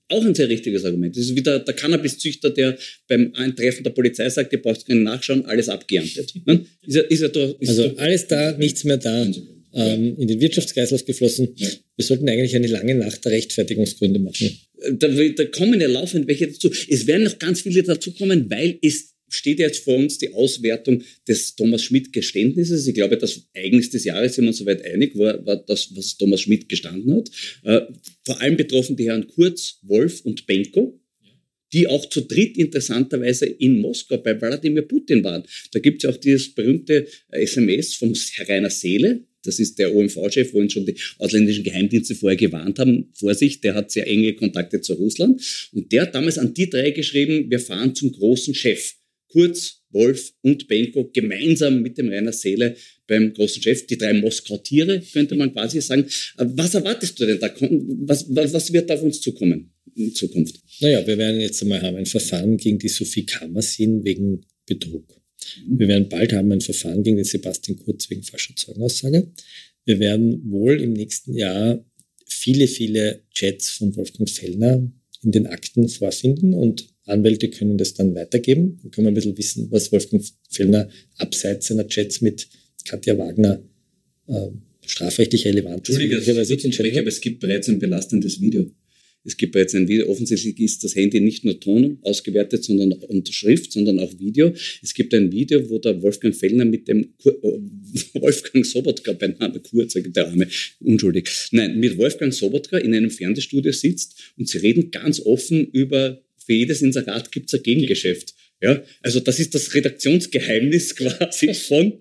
[0.10, 1.15] auch ein sehr richtiges Argument.
[1.15, 5.46] Das ist wieder der Cannabiszüchter, der beim Eintreffen der Polizei sagt, ihr braucht keinen Nachschauen,
[5.46, 6.34] alles abgeerntet.
[6.46, 6.65] Ne?
[6.86, 9.28] Ist er, ist er doch, ist also alles da, nichts mehr da.
[9.74, 11.54] Ähm, in den Wirtschaftskreislauf geflossen.
[11.56, 11.70] Ja.
[11.96, 14.52] Wir sollten eigentlich eine lange Nacht der Rechtfertigungsgründe machen.
[14.96, 16.70] Da, da kommen ja laufend welche dazu.
[16.89, 21.56] Es werden noch ganz viele dazukommen, weil es steht jetzt vor uns die Auswertung des
[21.56, 22.88] Thomas Schmidt-Geständnisses.
[22.88, 26.17] Ich glaube, das Eigens des Jahres sind wir uns soweit einig, war, war das, was
[26.17, 27.32] Thomas Schmidt gestanden hat.
[27.63, 27.82] Äh,
[28.26, 31.00] vor allem betroffen die Herren Kurz, Wolf und Benko,
[31.74, 35.44] die auch zu dritt interessanterweise in Moskau bei Wladimir Putin waren.
[35.72, 38.13] Da gibt es ja auch dieses berühmte SMS vom
[38.48, 43.10] Rainer Seele, das ist der OMV-Chef, wo uns schon die ausländischen Geheimdienste vorher gewarnt haben.
[43.13, 45.41] Vorsicht, der hat sehr enge Kontakte zu Russland.
[45.72, 48.94] Und der hat damals an die drei geschrieben, wir fahren zum großen Chef.
[49.32, 52.76] Kurz, Wolf und Benko gemeinsam mit dem Rainer Seele
[53.08, 56.06] beim großen Chef, die drei Moskau-Tiere, könnte man quasi sagen.
[56.38, 57.54] Was erwartest du denn da?
[57.60, 60.62] Was, was wird auf uns zukommen in Zukunft?
[60.80, 65.08] Naja, wir werden jetzt einmal haben ein Verfahren gegen die Sophie Kammersin wegen Betrug.
[65.67, 65.80] Mhm.
[65.80, 69.32] Wir werden bald haben ein Verfahren gegen den Sebastian Kurz wegen falscher Zeugenaussage.
[69.86, 71.84] Wir werden wohl im nächsten Jahr
[72.26, 74.91] viele, viele Chats von Wolfgang Fellner
[75.24, 78.79] in den Akten vorfinden und Anwälte können das dann weitergeben.
[78.81, 82.47] Dann können wir ein bisschen wissen, was Wolfgang Fellner abseits seiner Chats mit
[82.85, 83.61] Katja Wagner
[84.27, 84.47] äh,
[84.85, 85.95] strafrechtlich relevant ist.
[85.99, 88.71] Entschuldige, aber es gibt bereits ein belastendes Video.
[89.23, 90.07] Es gibt bereits ein Video.
[90.07, 94.53] Offensichtlich ist das Handy nicht nur Ton ausgewertet, sondern und Schrift, sondern auch Video.
[94.81, 97.59] Es gibt ein Video, wo der Wolfgang Fellner mit dem Kur äh,
[98.21, 100.47] Wolfgang Sobotka, beim Namen Kurz, der Arme,
[100.79, 106.21] unschuldig, nein, mit Wolfgang Sobotka in einem Fernsehstudio sitzt und sie reden ganz offen über
[106.45, 108.34] für jedes Inserat gibt es ein Gegengeschäft.
[108.62, 111.93] Ja, also das ist das Redaktionsgeheimnis quasi von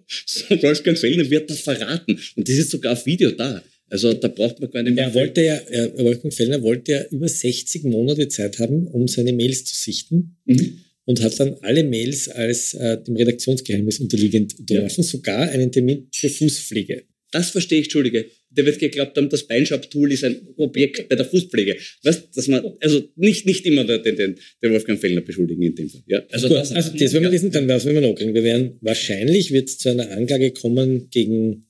[0.60, 2.18] Wolfgang Fellner wird das verraten.
[2.36, 3.62] Und das ist sogar auf Video da.
[3.88, 5.04] Also da braucht man gar nicht mehr.
[5.04, 9.32] Er wollte ja, er, Wolfgang Fellner wollte ja über 60 Monate Zeit haben, um seine
[9.32, 10.36] Mails zu sichten.
[10.44, 10.80] Mhm.
[11.06, 15.10] Und hat dann alle Mails als äh, dem Redaktionsgeheimnis unterliegend unterworfen, ja.
[15.10, 17.04] sogar einen Termin für Fußpflege.
[17.32, 18.30] Das verstehe ich, Entschuldige.
[18.52, 21.76] Der wird geglaubt haben, das Beinschab-Tool ist ein Objekt bei der Fußpflege.
[22.02, 25.88] Weißt, dass man, also nicht, nicht immer den, den, den Wolfgang Fellner beschuldigen in dem
[25.88, 26.02] Fall.
[26.06, 28.34] Ja, also, Gut, das, also das, wenn wir diesen, dann was wir noch kriegen.
[28.34, 31.68] Wir werden, wahrscheinlich wird es zu einer Anklage kommen gegen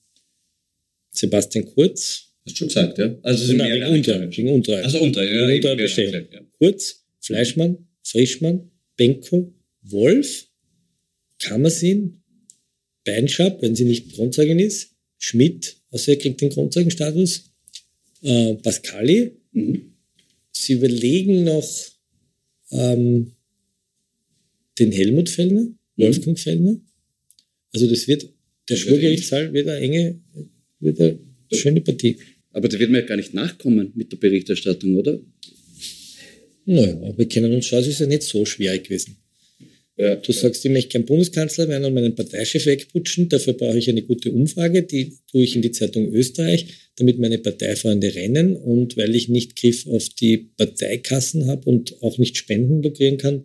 [1.10, 2.32] Sebastian Kurz.
[2.46, 3.18] Hast du schon gesagt, ja?
[3.22, 4.36] Also, es Nein, wegen Untreue.
[4.36, 4.84] Wegen Untreue.
[4.84, 5.48] Also Untreue, ja.
[5.48, 6.40] Wegen Untreue ja.
[6.58, 10.46] Kurz, Fleischmann, Frischmann, Benko, Wolf,
[11.38, 12.22] Kammersin,
[13.04, 14.89] Beinschab, wenn sie nicht Grundzeugin ist,
[15.20, 17.52] Schmidt, also er kriegt den Grundzeugenstatus,
[18.22, 19.33] äh, Pascali.
[19.52, 19.92] Mhm.
[20.50, 21.68] Sie überlegen noch
[22.70, 23.33] ähm,
[24.78, 25.76] den Helmut Fellner, mhm.
[25.96, 26.80] Wolfgang Fellner.
[27.72, 28.28] Also das wird,
[28.68, 30.20] der Schwurgerichtssaal wird eine enge,
[30.80, 31.18] wird eine
[31.52, 32.16] schöne Partie.
[32.52, 35.20] Aber da wird man ja gar nicht nachkommen mit der Berichterstattung, oder?
[36.64, 39.16] Naja, wir kennen uns schon, es ist ja nicht so schwierig gewesen.
[40.00, 40.16] Ja.
[40.16, 43.28] Du sagst, ich möchte gern Bundeskanzler werden und meinen Parteichef wegputschen.
[43.28, 44.82] Dafür brauche ich eine gute Umfrage.
[44.82, 48.56] Die tue ich in die Zeitung Österreich, damit meine Parteifreunde rennen.
[48.56, 53.44] Und weil ich nicht Griff auf die Parteikassen habe und auch nicht Spenden lukrieren kann,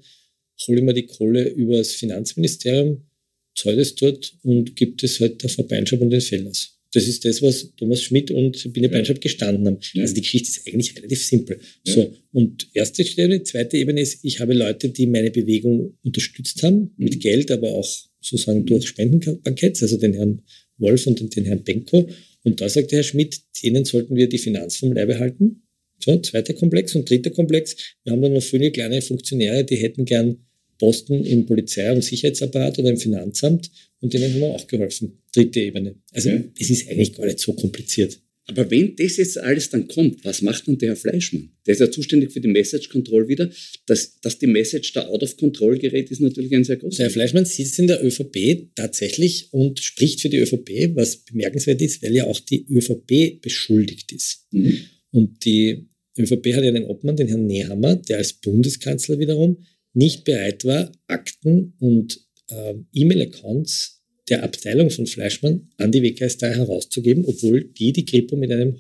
[0.66, 3.06] hole ich mir die Kohle übers Finanzministerium,
[3.54, 6.75] zahle es dort und gibt es halt der Verbeinschab und den Fellers.
[6.96, 9.80] Das ist das, was Thomas Schmidt und Sabine Beinschab gestanden haben.
[9.98, 11.60] Also die Geschichte ist eigentlich relativ simpel.
[11.84, 16.94] So, und erste Ebene, zweite Ebene ist, ich habe Leute, die meine Bewegung unterstützt haben,
[16.96, 17.20] mit mhm.
[17.20, 17.88] Geld, aber auch
[18.22, 20.42] sozusagen durch Spendenbanketts, also den Herrn
[20.78, 22.08] Wolf und den, den Herrn Benko.
[22.44, 25.64] Und da sagt der Herr Schmidt, denen sollten wir die Finanz vom Leibe halten.
[26.00, 27.76] So, zweiter Komplex und dritter Komplex.
[28.06, 30.46] Wir haben dann noch viele kleine Funktionäre, die hätten gern
[30.78, 33.72] Posten im Polizei- und Sicherheitsapparat oder im Finanzamt
[34.02, 35.20] und denen haben wir auch geholfen.
[35.34, 35.96] Dritte Ebene.
[36.12, 36.44] Also ja.
[36.60, 38.20] es ist eigentlich gar nicht so kompliziert.
[38.48, 41.50] Aber wenn das jetzt alles dann kommt, was macht dann der Herr Fleischmann?
[41.66, 43.50] Der ist ja zuständig für die Message Control wieder.
[43.88, 46.98] Dass, dass die Message da out of control gerät, ist natürlich ein sehr großes.
[46.98, 51.82] Der Herr Fleischmann sitzt in der ÖVP tatsächlich und spricht für die ÖVP, was bemerkenswert
[51.82, 54.46] ist, weil ja auch die ÖVP beschuldigt ist.
[54.52, 54.78] Mhm.
[55.12, 59.58] Und die ÖVP hat ja einen Obmann, den Herrn Nehammer, der als Bundeskanzler wiederum
[59.96, 62.20] nicht bereit war, Akten und
[62.50, 68.52] äh, E-Mail-Accounts der Abteilung von Fleischmann an die WKStA herauszugeben, obwohl die die Kripo mit
[68.52, 68.78] einem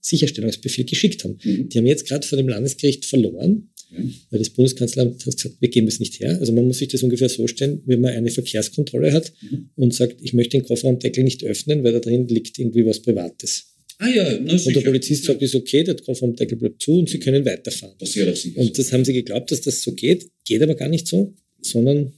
[0.00, 1.38] Sicherstellungsbefehl geschickt haben.
[1.42, 1.68] Mhm.
[1.68, 4.14] Die haben jetzt gerade vor dem Landesgericht verloren, mhm.
[4.30, 6.38] weil das Bundeskanzleramt hat gesagt, wir geben es nicht her.
[6.40, 9.70] Also man muss sich das ungefähr so stellen, wenn man eine Verkehrskontrolle hat mhm.
[9.76, 13.71] und sagt, ich möchte den Kofferraumdeckel nicht öffnen, weil da drin liegt irgendwie was Privates.
[14.02, 17.18] Ah ja, na, Und der Polizist sagt, ist okay, der Kofferraumdeckel bleibt zu und sie
[17.18, 17.94] können weiterfahren.
[17.98, 20.88] Das auch sicher und das haben sie geglaubt, dass das so geht, geht aber gar
[20.88, 22.12] nicht so, sondern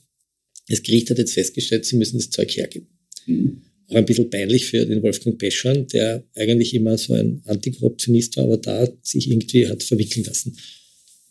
[0.69, 2.89] das Gericht hat jetzt festgestellt, sie müssen das Zeug hergeben.
[3.27, 8.37] Mhm auch ein bisschen peinlich für den Wolfgang Peschorn, der eigentlich immer so ein Antikorruptionist
[8.37, 10.57] war, aber da sich irgendwie hat verwickeln lassen.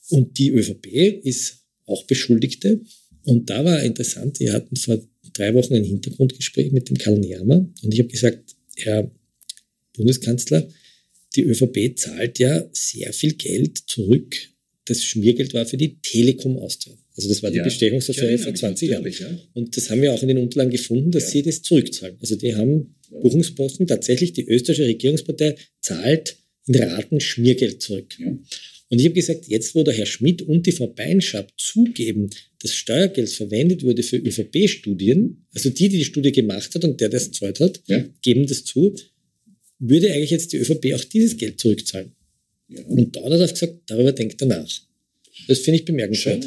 [0.10, 0.88] Und die ÖVP
[1.24, 2.82] ist auch Beschuldigte.
[3.24, 5.02] Und da war interessant, wir hatten vor
[5.34, 9.10] drei Wochen ein Hintergrundgespräch mit dem Karl Nehammer und ich habe gesagt, Herr
[9.96, 10.68] Bundeskanzler,
[11.36, 14.36] die ÖVP zahlt ja sehr viel Geld zurück.
[14.86, 16.96] Das Schmiergeld war für die Telekom Austria.
[17.16, 17.64] Also das war die ja.
[17.64, 19.12] Bestechungsaffäre vor 20 Jahren.
[19.12, 19.40] Ja.
[19.54, 21.30] Und das haben wir auch in den Unterlagen gefunden, dass ja.
[21.30, 22.18] sie das zurückzahlen.
[22.20, 26.38] Also die haben Buchungsposten, tatsächlich die österreichische Regierungspartei zahlt
[26.68, 28.16] in Raten Schmiergeld zurück.
[28.90, 32.30] Und ich habe gesagt, jetzt wo der Herr Schmidt und die Frau Beinschab zugeben,
[32.60, 37.10] dass Steuergeld verwendet wurde für ÖVP-Studien, also die, die die Studie gemacht hat und der
[37.10, 37.82] das zahlt hat,
[38.22, 38.96] geben das zu,
[39.90, 42.12] würde eigentlich jetzt die ÖVP auch dieses Geld zurückzahlen.
[42.88, 44.82] Und da hat er gesagt, darüber denkt er nach.
[45.48, 46.46] Das finde ich bemerkenswert.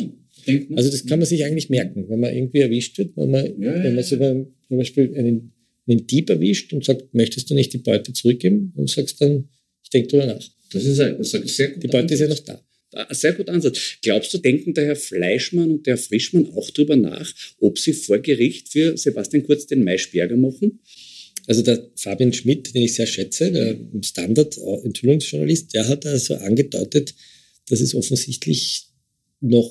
[0.74, 3.82] Also das kann man sich eigentlich merken, wenn man irgendwie erwischt wird, wenn man, ja,
[3.82, 5.53] wenn man so beim, zum Beispiel einen,
[5.87, 8.72] einen Dieb erwischt und sagt, möchtest du nicht die Beute zurückgeben?
[8.76, 9.49] Und sagst dann,
[9.82, 10.49] ich denke drüber nach.
[10.72, 12.12] Das ist ein, das ist sehr gut Die Beute Ansatz.
[12.12, 12.62] ist ja noch da.
[12.93, 13.99] Ein sehr guter Ansatz.
[14.03, 17.93] Glaubst du, denken der Herr Fleischmann und der Herr Frischmann auch darüber nach, ob sie
[17.93, 20.80] vor Gericht für Sebastian Kurz den Maischberger machen?
[21.47, 27.14] Also der Fabian Schmidt, den ich sehr schätze, der Standard-Enthüllungsjournalist, der hat also angedeutet,
[27.68, 28.86] dass es offensichtlich
[29.40, 29.70] noch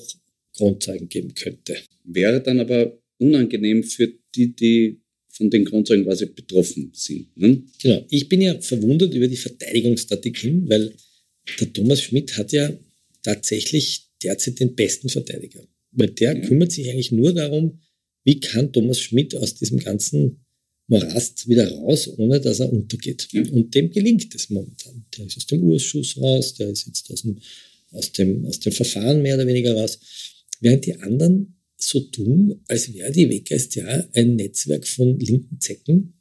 [0.54, 1.76] Grundzeugen geben könnte.
[2.04, 7.36] Wäre dann aber unangenehm für die, die von den Grundzeugen quasi betroffen sind.
[7.36, 7.62] Ne?
[7.82, 8.06] Genau.
[8.10, 10.94] Ich bin ja verwundert über die Verteidigungsstrategien, weil
[11.60, 12.72] der Thomas Schmidt hat ja
[13.22, 15.62] tatsächlich derzeit den besten Verteidiger.
[15.92, 16.40] Weil der ja.
[16.40, 17.80] kümmert sich eigentlich nur darum,
[18.24, 20.45] wie kann Thomas Schmidt aus diesem ganzen
[20.88, 23.28] Morast wieder raus, ohne dass er untergeht.
[23.32, 23.42] Ja.
[23.50, 25.04] Und dem gelingt es momentan.
[25.16, 27.38] Der ist aus dem Urschuss raus, der ist jetzt aus dem,
[27.90, 29.98] aus dem, aus dem Verfahren mehr oder weniger raus
[30.60, 36.14] während die anderen so tun, als wäre die WKStA ein Netzwerk von linken Zecken,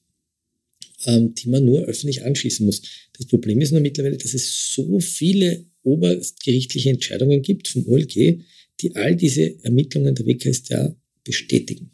[1.05, 2.81] ähm, die man nur öffentlich anschießen muss.
[3.17, 8.41] Das Problem ist nur mittlerweile, dass es so viele obergerichtliche Entscheidungen gibt vom OLG,
[8.81, 11.91] die all diese Ermittlungen der WKStA bestätigen.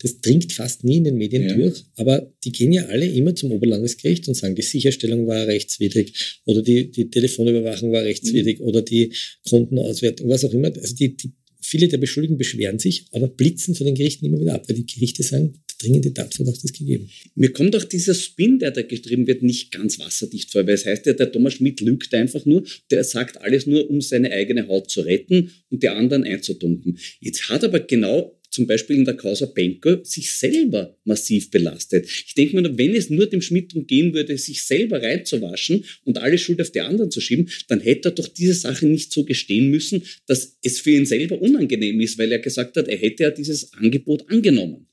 [0.00, 1.54] Das dringt fast nie in den Medien ja.
[1.56, 6.40] durch, aber die gehen ja alle immer zum Oberlandesgericht und sagen, die Sicherstellung war rechtswidrig
[6.44, 8.66] oder die, die Telefonüberwachung war rechtswidrig mhm.
[8.66, 9.12] oder die
[9.48, 10.72] Kontenauswertung, was auch immer.
[10.76, 14.54] Also die, die Viele der Beschuldigten beschweren sich, aber blitzen von den Gerichten immer wieder
[14.54, 17.10] ab, weil die Gerichte sagen, dringende Tatverdacht ist gegeben.
[17.34, 20.86] Mir kommt auch dieser Spin, der da geschrieben wird, nicht ganz wasserdicht vor, weil es
[20.86, 24.66] heißt ja, der Thomas Schmidt lügt einfach nur, der sagt alles nur, um seine eigene
[24.66, 26.98] Haut zu retten und die anderen einzudumpen.
[27.20, 32.06] Jetzt hat aber genau zum Beispiel in der Causa Benko sich selber massiv belastet.
[32.06, 36.18] Ich denke mir, wenn es nur dem Schmidt darum gehen würde, sich selber reinzuwaschen und
[36.18, 39.24] alle Schuld auf die anderen zu schieben, dann hätte er doch diese Sache nicht so
[39.24, 43.24] gestehen müssen, dass es für ihn selber unangenehm ist, weil er gesagt hat, er hätte
[43.24, 44.86] ja dieses Angebot angenommen.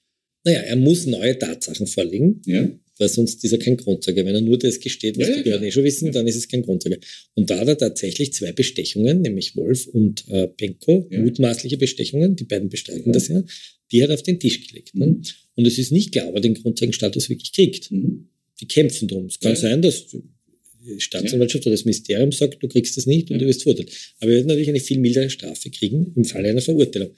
[0.43, 2.41] Naja, er muss neue Tatsachen vorlegen.
[2.45, 4.25] Ja weil sonst ist er kein Grundzeuge.
[4.25, 6.47] Wenn er nur das gesteht, was ja, die Behörden eh schon wissen, dann ist es
[6.47, 6.99] kein Grundzeuge.
[7.33, 11.19] Und da hat er tatsächlich zwei Bestechungen, nämlich Wolf und äh, Benko, ja.
[11.19, 13.11] mutmaßliche Bestechungen, die beiden bestreiten ja.
[13.11, 13.43] das ja,
[13.91, 14.95] die hat er auf den Tisch gelegt.
[14.95, 15.07] Ne?
[15.07, 15.21] Mhm.
[15.55, 17.91] Und es ist nicht klar, ob er den Grundzeugenstatus wirklich kriegt.
[17.91, 18.29] Mhm.
[18.59, 19.25] Die kämpfen drum.
[19.25, 23.39] Es kann sein, dass die Staatsanwaltschaft oder das Ministerium sagt, du kriegst das nicht und
[23.39, 23.91] du wirst verurteilt.
[24.19, 27.09] Aber er wird natürlich eine viel mildere Strafe kriegen im Falle einer Verurteilung.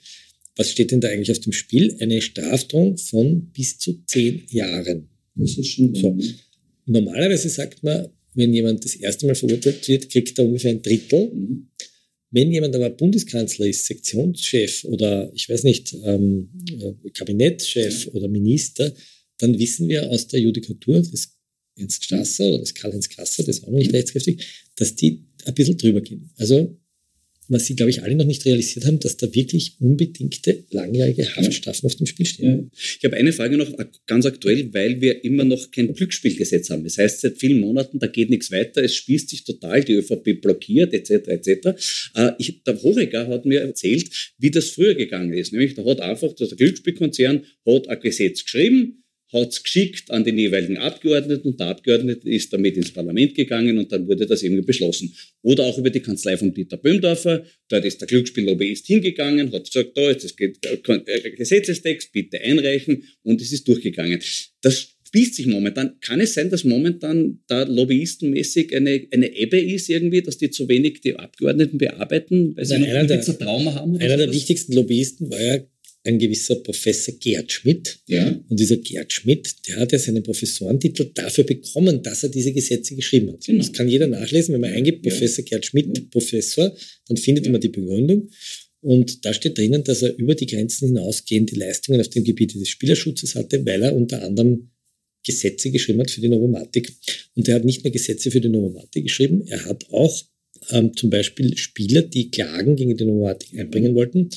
[0.56, 1.96] Was steht denn da eigentlich auf dem Spiel?
[2.00, 5.08] Eine Strafdrohung von bis zu zehn Jahren.
[5.38, 6.16] Das ist schon so.
[6.86, 11.30] Normalerweise sagt man, wenn jemand das erste Mal verurteilt wird, kriegt er ungefähr ein Drittel.
[11.32, 11.68] Mhm.
[12.30, 18.12] Wenn jemand aber Bundeskanzler ist, Sektionschef oder ich weiß nicht, ähm, äh, Kabinettschef ja.
[18.12, 18.92] oder Minister,
[19.38, 21.38] dann wissen wir aus der Judikatur des
[21.76, 24.44] Ernst Strasser oder des Karl-Heinz Kasser, das ist auch noch nicht rechtskräftig,
[24.76, 26.30] dass die ein bisschen drüber gehen.
[26.36, 26.76] Also
[27.48, 31.86] was sie, glaube ich, alle noch nicht realisiert haben, dass da wirklich unbedingte langjährige Haftstrafen
[31.86, 32.70] auf dem Spiel stehen.
[32.74, 33.72] Ich habe eine Frage noch
[34.06, 36.84] ganz aktuell, weil wir immer noch kein Glücksspielgesetz haben.
[36.84, 40.40] Das heißt, seit vielen Monaten, da geht nichts weiter, es spießt sich total, die ÖVP
[40.40, 41.68] blockiert, etc., etc.
[42.14, 45.52] Äh, ich, der Horecker hat mir erzählt, wie das früher gegangen ist.
[45.52, 50.38] Nämlich, da hat einfach der Glücksspielkonzern hat ein Gesetz geschrieben, hat es geschickt an den
[50.38, 54.64] jeweiligen Abgeordneten und der Abgeordnete ist damit ins Parlament gegangen und dann wurde das irgendwie
[54.64, 55.14] beschlossen.
[55.42, 59.96] Oder auch über die Kanzlei von Dieter Böhmdorfer, dort ist der Glücksspiellobbyist hingegangen, hat gesagt,
[59.96, 64.20] da ist das äh, Gesetzestext, bitte einreichen und es ist durchgegangen.
[64.62, 65.98] Das spießt sich momentan.
[66.00, 70.68] Kann es sein, dass momentan da lobbyistenmäßig eine, eine Ebbe ist irgendwie, dass die zu
[70.68, 73.96] wenig die Abgeordneten bearbeiten, weil sie Nein, noch der, Trauma haben?
[73.98, 75.60] Einer der wichtigsten Lobbyisten war ja
[76.08, 77.98] ein gewisser Professor Gerd Schmidt.
[78.06, 78.28] Ja.
[78.48, 82.96] Und dieser Gerd Schmidt, der hat ja seinen Professorentitel dafür bekommen, dass er diese Gesetze
[82.96, 83.44] geschrieben hat.
[83.44, 83.58] Genau.
[83.58, 85.12] Das kann jeder nachlesen, wenn man eingibt, Ja.
[85.12, 86.02] Professor Gerd Schmidt, Ja.
[86.10, 86.74] Professor,
[87.06, 87.52] dann findet Ja.
[87.52, 88.30] man die Begründung.
[88.80, 92.68] Und da steht drinnen, dass er über die Grenzen hinausgehende Leistungen auf dem Gebiet des
[92.68, 94.70] Spielerschutzes hatte, weil er unter anderem
[95.26, 96.92] Gesetze geschrieben hat für die Novomatic.
[97.34, 100.22] Und er hat nicht nur Gesetze für die Novomatic geschrieben, er hat auch
[100.70, 104.30] ähm, zum Beispiel Spieler, die Klagen gegen die Novomatic einbringen wollten,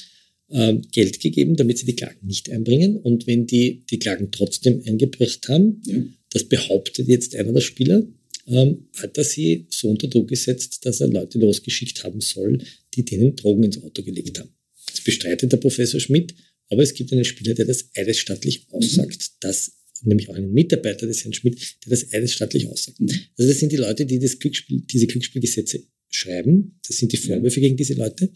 [0.52, 2.98] ähm, Geld gegeben, damit sie die Klagen nicht einbringen.
[2.98, 6.04] Und wenn die die Klagen trotzdem eingebracht haben, Ja.
[6.32, 8.06] das behauptet jetzt einer der Spieler,
[8.48, 12.60] ähm, hat er sie so unter Druck gesetzt, dass er Leute losgeschickt haben soll,
[12.96, 14.50] die denen Drogen ins Auto gelegt haben.
[14.92, 16.34] Das bestreitet der Professor Schmidt,
[16.70, 19.72] aber es gibt einen Spieler, der das eidesstattlich aussagt, dass
[20.04, 22.98] nämlich auch einen Mitarbeiter des Herrn Schmidt, der das eidesstattlich aussagt.
[23.00, 26.80] Also das sind die Leute, die das Glücksspiel, diese Glücksspielgesetze schreiben.
[26.88, 28.32] Das sind die Vorwürfe gegen diese Leute.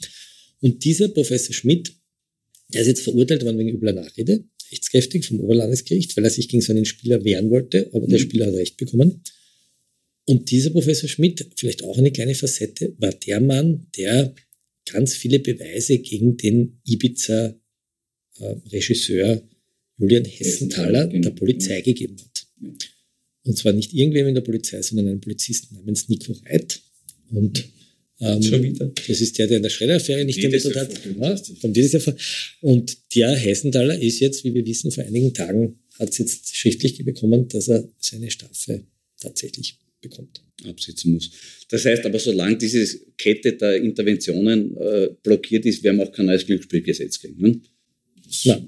[0.62, 1.94] Und dieser Professor Schmidt,
[2.74, 6.62] der ist jetzt verurteilt worden wegen übler Nachrede, rechtskräftig vom Oberlandesgericht, weil er sich gegen
[6.62, 8.24] so einen Spieler wehren wollte, aber der Mhm.
[8.24, 9.22] Spieler hat Recht bekommen.
[10.26, 14.34] Und dieser Professor Schmidt, vielleicht auch eine kleine Facette, war der Mann, der
[14.86, 19.42] ganz viele Beweise gegen den Ibiza-Regisseur
[19.98, 21.24] Julian Hessenthaler genau.
[21.24, 22.48] der Polizei gegeben hat.
[23.44, 26.82] Und zwar nicht irgendwem in der Polizei, sondern einen Polizisten namens Nico Reit.
[27.32, 27.64] Und
[28.20, 28.92] ähm, Schon wieder?
[29.08, 31.48] das ist der, der in der Schredderaffäre nicht Jedes ermittelt Jahr hat.
[31.48, 32.16] Ja, kommt jedes Jahr vor.
[32.62, 37.04] Und der Hessenthaler ist jetzt, wie wir wissen, vor einigen Tagen hat es jetzt schriftlich
[37.04, 38.84] bekommen, dass er seine Strafe
[39.20, 40.42] tatsächlich bekommt.
[40.64, 41.32] absitzen muss.
[41.70, 46.28] Das heißt aber, solange diese Kette der Interventionen äh, blockiert ist, werden wir auch kein
[46.28, 47.42] neues Glücksspielgesetz kriegen.
[47.42, 47.62] Ne?
[48.46, 48.66] Na,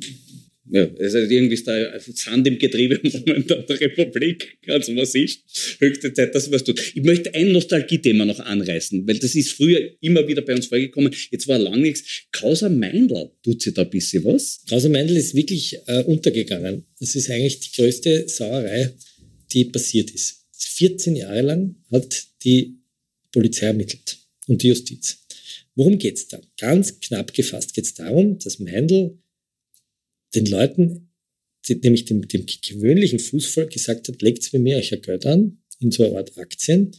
[0.70, 5.38] Ja, also irgendwie ist da Sand im Getriebe momentan der Republik, ganz massiv.
[5.80, 6.82] Höchste Zeit, dass was tut.
[6.94, 11.14] Ich möchte ein Nostalgie-Thema noch anreißen, weil das ist früher immer wieder bei uns vorgekommen.
[11.32, 12.26] Jetzt war lang nichts.
[12.32, 14.62] Causa Meindl, tut sie da ein bisschen was?
[14.68, 16.84] Krause Meindl ist wirklich äh, untergegangen.
[17.00, 18.92] Das ist eigentlich die größte Sauerei,
[19.54, 20.46] die passiert ist.
[20.52, 22.78] 14 Jahre lang hat die
[23.32, 25.20] Polizei ermittelt und die Justiz.
[25.76, 26.42] Worum geht's da?
[26.60, 29.18] Ganz knapp gefasst geht es darum, dass Meindl
[30.36, 31.10] den Leuten,
[31.68, 35.60] die- nämlich dem, dem gewöhnlichen Fußvolk gesagt hat, legt mir mehr euch ein Geld an,
[35.80, 36.92] in so eine Art Aktien,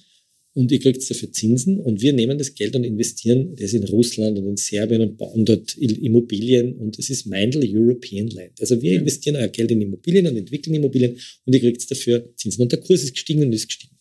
[0.55, 4.39] und ihr kriegt dafür Zinsen und wir nehmen das Geld und investieren das in Russland
[4.39, 8.61] und in Serbien und bauen dort Immobilien und es ist Meindl European Land.
[8.61, 12.63] Also wir investieren euer Geld in Immobilien und entwickeln Immobilien und ihr kriegt dafür Zinsen
[12.63, 13.95] und der Kurs ist gestiegen und ist gestiegen.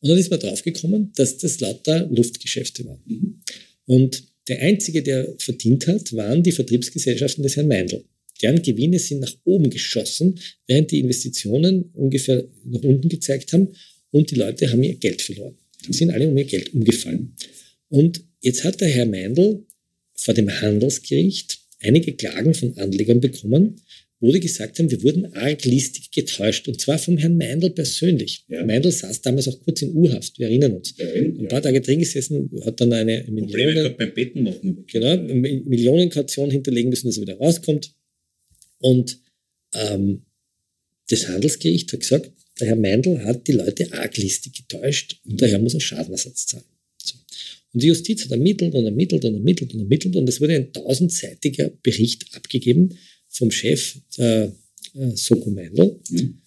[0.00, 3.42] Und dann ist man draufgekommen, dass das lauter Luftgeschäfte waren.
[3.86, 8.04] Und der einzige, der verdient hat, waren die Vertriebsgesellschaften des Herrn Meindl.
[8.42, 13.68] Deren Gewinne sind nach oben geschossen, während die Investitionen ungefähr nach unten gezeigt haben
[14.10, 15.56] und die Leute haben ihr Geld verloren.
[15.88, 17.34] Die sind alle um ihr Geld umgefallen.
[17.88, 19.64] Und jetzt hat der Herr Meindl
[20.14, 23.76] vor dem Handelsgericht einige Klagen von Anlegern bekommen,
[24.20, 26.68] wo die gesagt haben, wir wurden arglistig getäuscht.
[26.68, 28.44] Und zwar vom Herrn Meindl persönlich.
[28.48, 28.64] Ja.
[28.64, 30.94] Meindl saß damals auch kurz in U-Haft, wir erinnern uns.
[30.98, 34.84] Ein paar Tage drin gesessen, hat dann eine Millionen, beim Betten machen.
[34.86, 37.94] genau, Millionenkaution hinterlegen müssen, dass er wieder rauskommt.
[38.80, 39.20] Und
[39.74, 40.22] ähm,
[41.08, 45.74] das Handelsgericht hat gesagt, der Herr Meindl hat die Leute arglistig getäuscht und daher muss
[45.74, 46.64] er Schadenersatz zahlen.
[46.98, 47.14] So.
[47.72, 50.72] Und die Justiz hat ermittelt und ermittelt und ermittelt und ermittelt und es wurde ein
[50.72, 52.96] tausendseitiger Bericht abgegeben
[53.28, 54.54] vom Chef der
[54.94, 55.98] äh, Soko Meindl.
[56.10, 56.42] Mhm.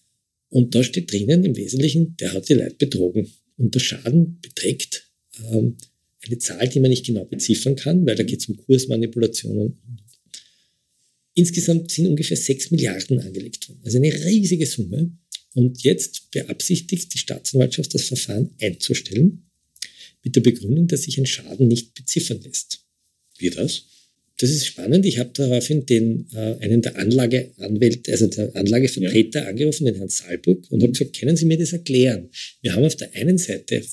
[0.50, 3.28] Und da steht drinnen im Wesentlichen, der hat die Leute betrogen.
[3.58, 5.10] Und der Schaden beträgt
[5.52, 5.78] ähm,
[6.26, 9.78] eine Zahl, die man nicht genau beziffern kann, weil da geht es um Kursmanipulationen.
[11.36, 13.82] Insgesamt sind ungefähr 6 Milliarden angelegt worden.
[13.84, 15.12] Also eine riesige Summe.
[15.56, 19.50] Und jetzt beabsichtigt die Staatsanwaltschaft, das Verfahren einzustellen,
[20.24, 22.86] mit der Begründung, dass sich ein Schaden nicht beziffern lässt.
[23.38, 23.84] Wie das?
[24.40, 25.06] Das ist spannend.
[25.06, 30.66] Ich habe daraufhin den, äh, einen der Anlageanwälte, also der Anlagevertreter angerufen, den Herrn Salburg,
[30.72, 32.30] und habe gesagt, können Sie mir das erklären?
[32.62, 33.84] Wir haben auf der einen Seite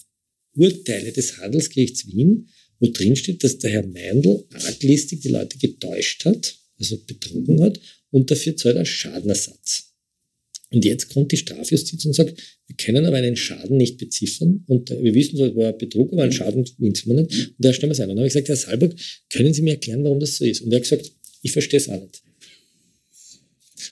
[0.54, 6.24] Urteile des Handelsgerichts Wien, wo drin steht, dass der Herr Meindl arglistig die Leute getäuscht
[6.24, 7.78] hat, also betrogen hat,
[8.10, 9.90] und dafür zahlt er Schadenersatz.
[10.72, 14.90] Und jetzt kommt die Strafjustiz und sagt, wir können aber einen Schaden nicht beziffern und
[14.90, 17.48] äh, wir wissen, es war Betrug, aber einen Schaden wissen wir nicht.
[17.48, 18.08] Und da stellen wir es ein.
[18.08, 18.94] Und dann habe ich gesagt, Herr Salburg,
[19.30, 20.60] können Sie mir erklären, warum das so ist?
[20.60, 21.12] Und er hat gesagt,
[21.42, 22.22] ich verstehe es auch nicht.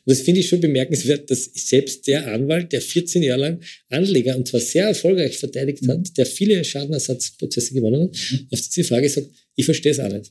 [0.07, 4.47] das finde ich schon bemerkenswert, dass selbst der Anwalt, der 14 Jahre lang Anleger und
[4.47, 6.14] zwar sehr erfolgreich verteidigt hat, mhm.
[6.16, 8.47] der viele Schadenersatzprozesse gewonnen hat, mhm.
[8.53, 10.30] auf diese Frage sagt, ich verstehe es auch nicht.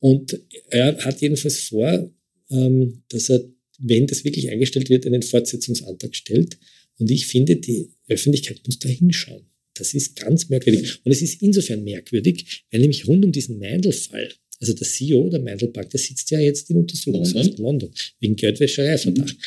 [0.00, 0.38] Und
[0.68, 2.10] er hat jedenfalls vor,
[2.50, 3.44] ähm, dass er,
[3.78, 6.58] wenn das wirklich eingestellt wird, einen Fortsetzungsantrag stellt.
[6.98, 9.46] Und ich finde, die Öffentlichkeit muss da hinschauen.
[9.74, 10.98] Das ist ganz merkwürdig.
[11.04, 15.40] Und es ist insofern merkwürdig, weil nämlich rund um diesen Meindl-Fall, also der CEO der
[15.40, 17.90] Meindl Bank, der sitzt ja jetzt in Untersuchungshaft in London,
[18.20, 19.36] wegen Geldwäschereiverdacht.
[19.36, 19.42] Mhm.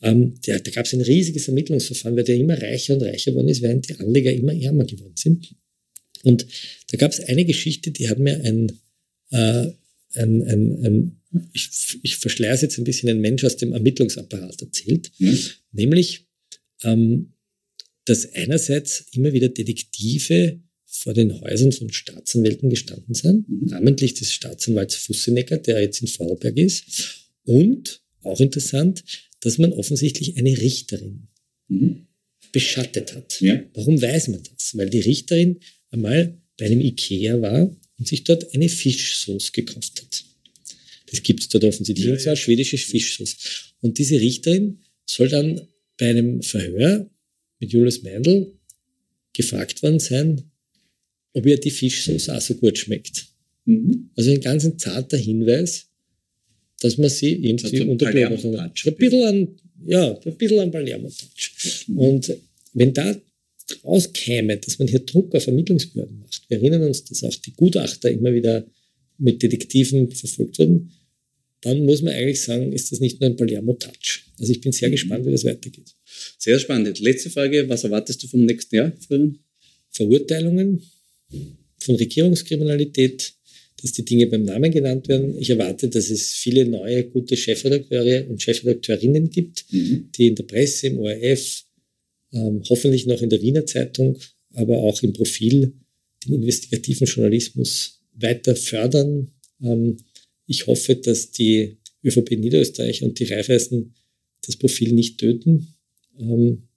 [0.00, 3.62] Ähm, da gab es ein riesiges Ermittlungsverfahren, weil der immer reicher und reicher geworden ist,
[3.62, 5.54] während die Anleger immer ärmer geworden sind.
[6.22, 6.46] Und
[6.90, 8.72] da gab es eine Geschichte, die hat mir ein,
[9.30, 9.72] äh,
[10.14, 11.20] ein, ein, ein
[11.52, 15.38] ich, ich verschleiere es jetzt ein bisschen, ein Mensch aus dem Ermittlungsapparat erzählt, mhm.
[15.72, 16.26] nämlich,
[16.82, 17.34] ähm,
[18.04, 23.66] dass einerseits immer wieder Detektive vor den Häusern von Staatsanwälten gestanden sind, mhm.
[23.66, 27.28] namentlich des Staatsanwalts Fussenecker, der jetzt in Vorarlberg ist.
[27.44, 29.04] Und auch interessant,
[29.40, 31.28] dass man offensichtlich eine Richterin
[31.68, 32.06] mhm.
[32.52, 33.40] beschattet hat.
[33.40, 33.62] Ja.
[33.74, 34.76] Warum weiß man das?
[34.76, 40.24] Weil die Richterin einmal bei einem Ikea war und sich dort eine Fischsauce gekauft hat.
[41.10, 42.06] Das gibt es dort offensichtlich.
[42.06, 42.36] Ja, ja.
[42.36, 43.36] schwedische Fischsauce.
[43.80, 45.60] Und diese Richterin soll dann
[45.96, 47.08] bei einem Verhör
[47.60, 48.52] mit Julius Meindl
[49.32, 50.42] gefragt worden sein,
[51.32, 53.26] ob ihr die Fischsauce auch so gut schmeckt.
[53.64, 54.10] Mhm.
[54.16, 55.86] Also ein ganz ein zarter Hinweis,
[56.80, 58.54] dass man sie irgendwie also unterbleiben kann.
[58.54, 59.48] Ein bisschen an,
[59.86, 61.84] ja, ein bisschen an Palermo-Touch.
[61.88, 61.98] Mhm.
[61.98, 62.36] Und
[62.74, 63.16] wenn da
[63.84, 68.10] rauskäme, dass man hier Druck auf Ermittlungsbehörden macht, wir erinnern uns, dass auch die Gutachter
[68.10, 68.66] immer wieder
[69.18, 70.92] mit Detektiven verfolgt wurden,
[71.60, 74.24] dann muss man eigentlich sagen, ist das nicht nur ein Palermo-Touch.
[74.38, 74.92] Also ich bin sehr mhm.
[74.92, 75.94] gespannt, wie das weitergeht.
[76.38, 77.00] Sehr spannend.
[77.00, 79.38] Letzte Frage, was erwartest du vom nächsten Jahr, Florian?
[79.90, 80.82] Verurteilungen
[81.78, 83.32] von Regierungskriminalität,
[83.80, 85.36] dass die Dinge beim Namen genannt werden.
[85.38, 90.10] Ich erwarte, dass es viele neue, gute Chefredakteure und Chefredakteurinnen gibt, mhm.
[90.16, 91.64] die in der Presse, im ORF,
[92.32, 94.18] ähm, hoffentlich noch in der Wiener Zeitung,
[94.54, 95.74] aber auch im Profil
[96.26, 99.30] den investigativen Journalismus weiter fördern.
[99.62, 99.96] Ähm,
[100.46, 103.94] ich hoffe, dass die ÖVP Niederösterreich und die Raiffeisen
[104.42, 105.74] das Profil nicht töten.
[106.18, 106.68] Ähm,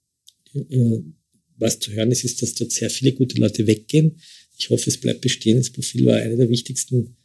[1.56, 4.20] was zu hören ist, ist, dass dort sehr viele gute Leute weggehen.
[4.58, 5.58] Ich hoffe, es bleibt bestehen.
[5.58, 7.16] Das Profil war eine der wichtigsten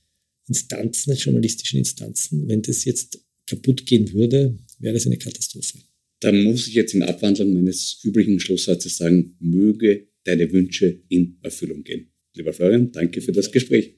[0.47, 2.47] Instanzen, journalistischen Instanzen.
[2.47, 5.80] Wenn das jetzt kaputt gehen würde, wäre das eine Katastrophe.
[6.20, 11.84] Dann muss ich jetzt in Abwandlung meines üblichen Schlusssatzes sagen, möge deine Wünsche in Erfüllung
[11.84, 12.11] gehen.
[12.36, 13.93] Lieber Florian, danke für das Gespräch.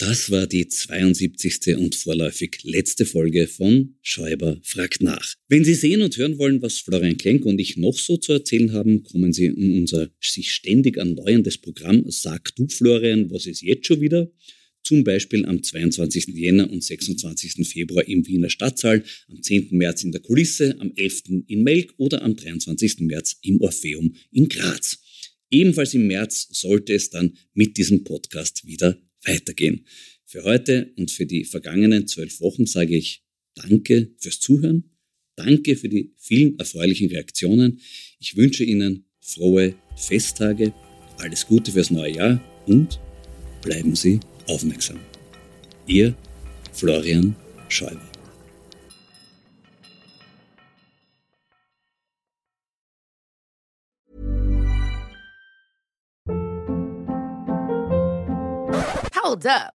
[0.00, 1.76] Das war die 72.
[1.76, 5.34] und vorläufig letzte Folge von Schäuber fragt nach.
[5.46, 8.72] Wenn Sie sehen und hören wollen, was Florian Klenk und ich noch so zu erzählen
[8.72, 13.86] haben, kommen Sie in unser sich ständig erneuerndes Programm Sag du Florian, was ist jetzt
[13.86, 14.32] schon wieder?
[14.82, 16.28] Zum Beispiel am 22.
[16.28, 17.66] Jänner und 26.
[17.68, 19.68] Februar im Wiener Stadtsaal, am 10.
[19.76, 21.22] März in der Kulisse, am 11.
[21.46, 23.00] in Melk oder am 23.
[23.00, 24.98] März im Orpheum in Graz.
[25.50, 29.84] Ebenfalls im März sollte es dann mit diesem Podcast wieder weitergehen.
[30.24, 33.24] Für heute und für die vergangenen zwölf Wochen sage ich
[33.54, 34.84] Danke fürs Zuhören.
[35.36, 37.80] Danke für die vielen erfreulichen Reaktionen.
[38.18, 40.72] Ich wünsche Ihnen frohe Festtage,
[41.18, 43.00] alles Gute fürs neue Jahr und
[43.62, 44.20] bleiben Sie
[44.50, 44.98] aufmerksam.
[45.86, 46.14] Ihr
[46.72, 47.34] Florian
[47.68, 48.00] Schäuber.
[59.22, 59.79] Hold up.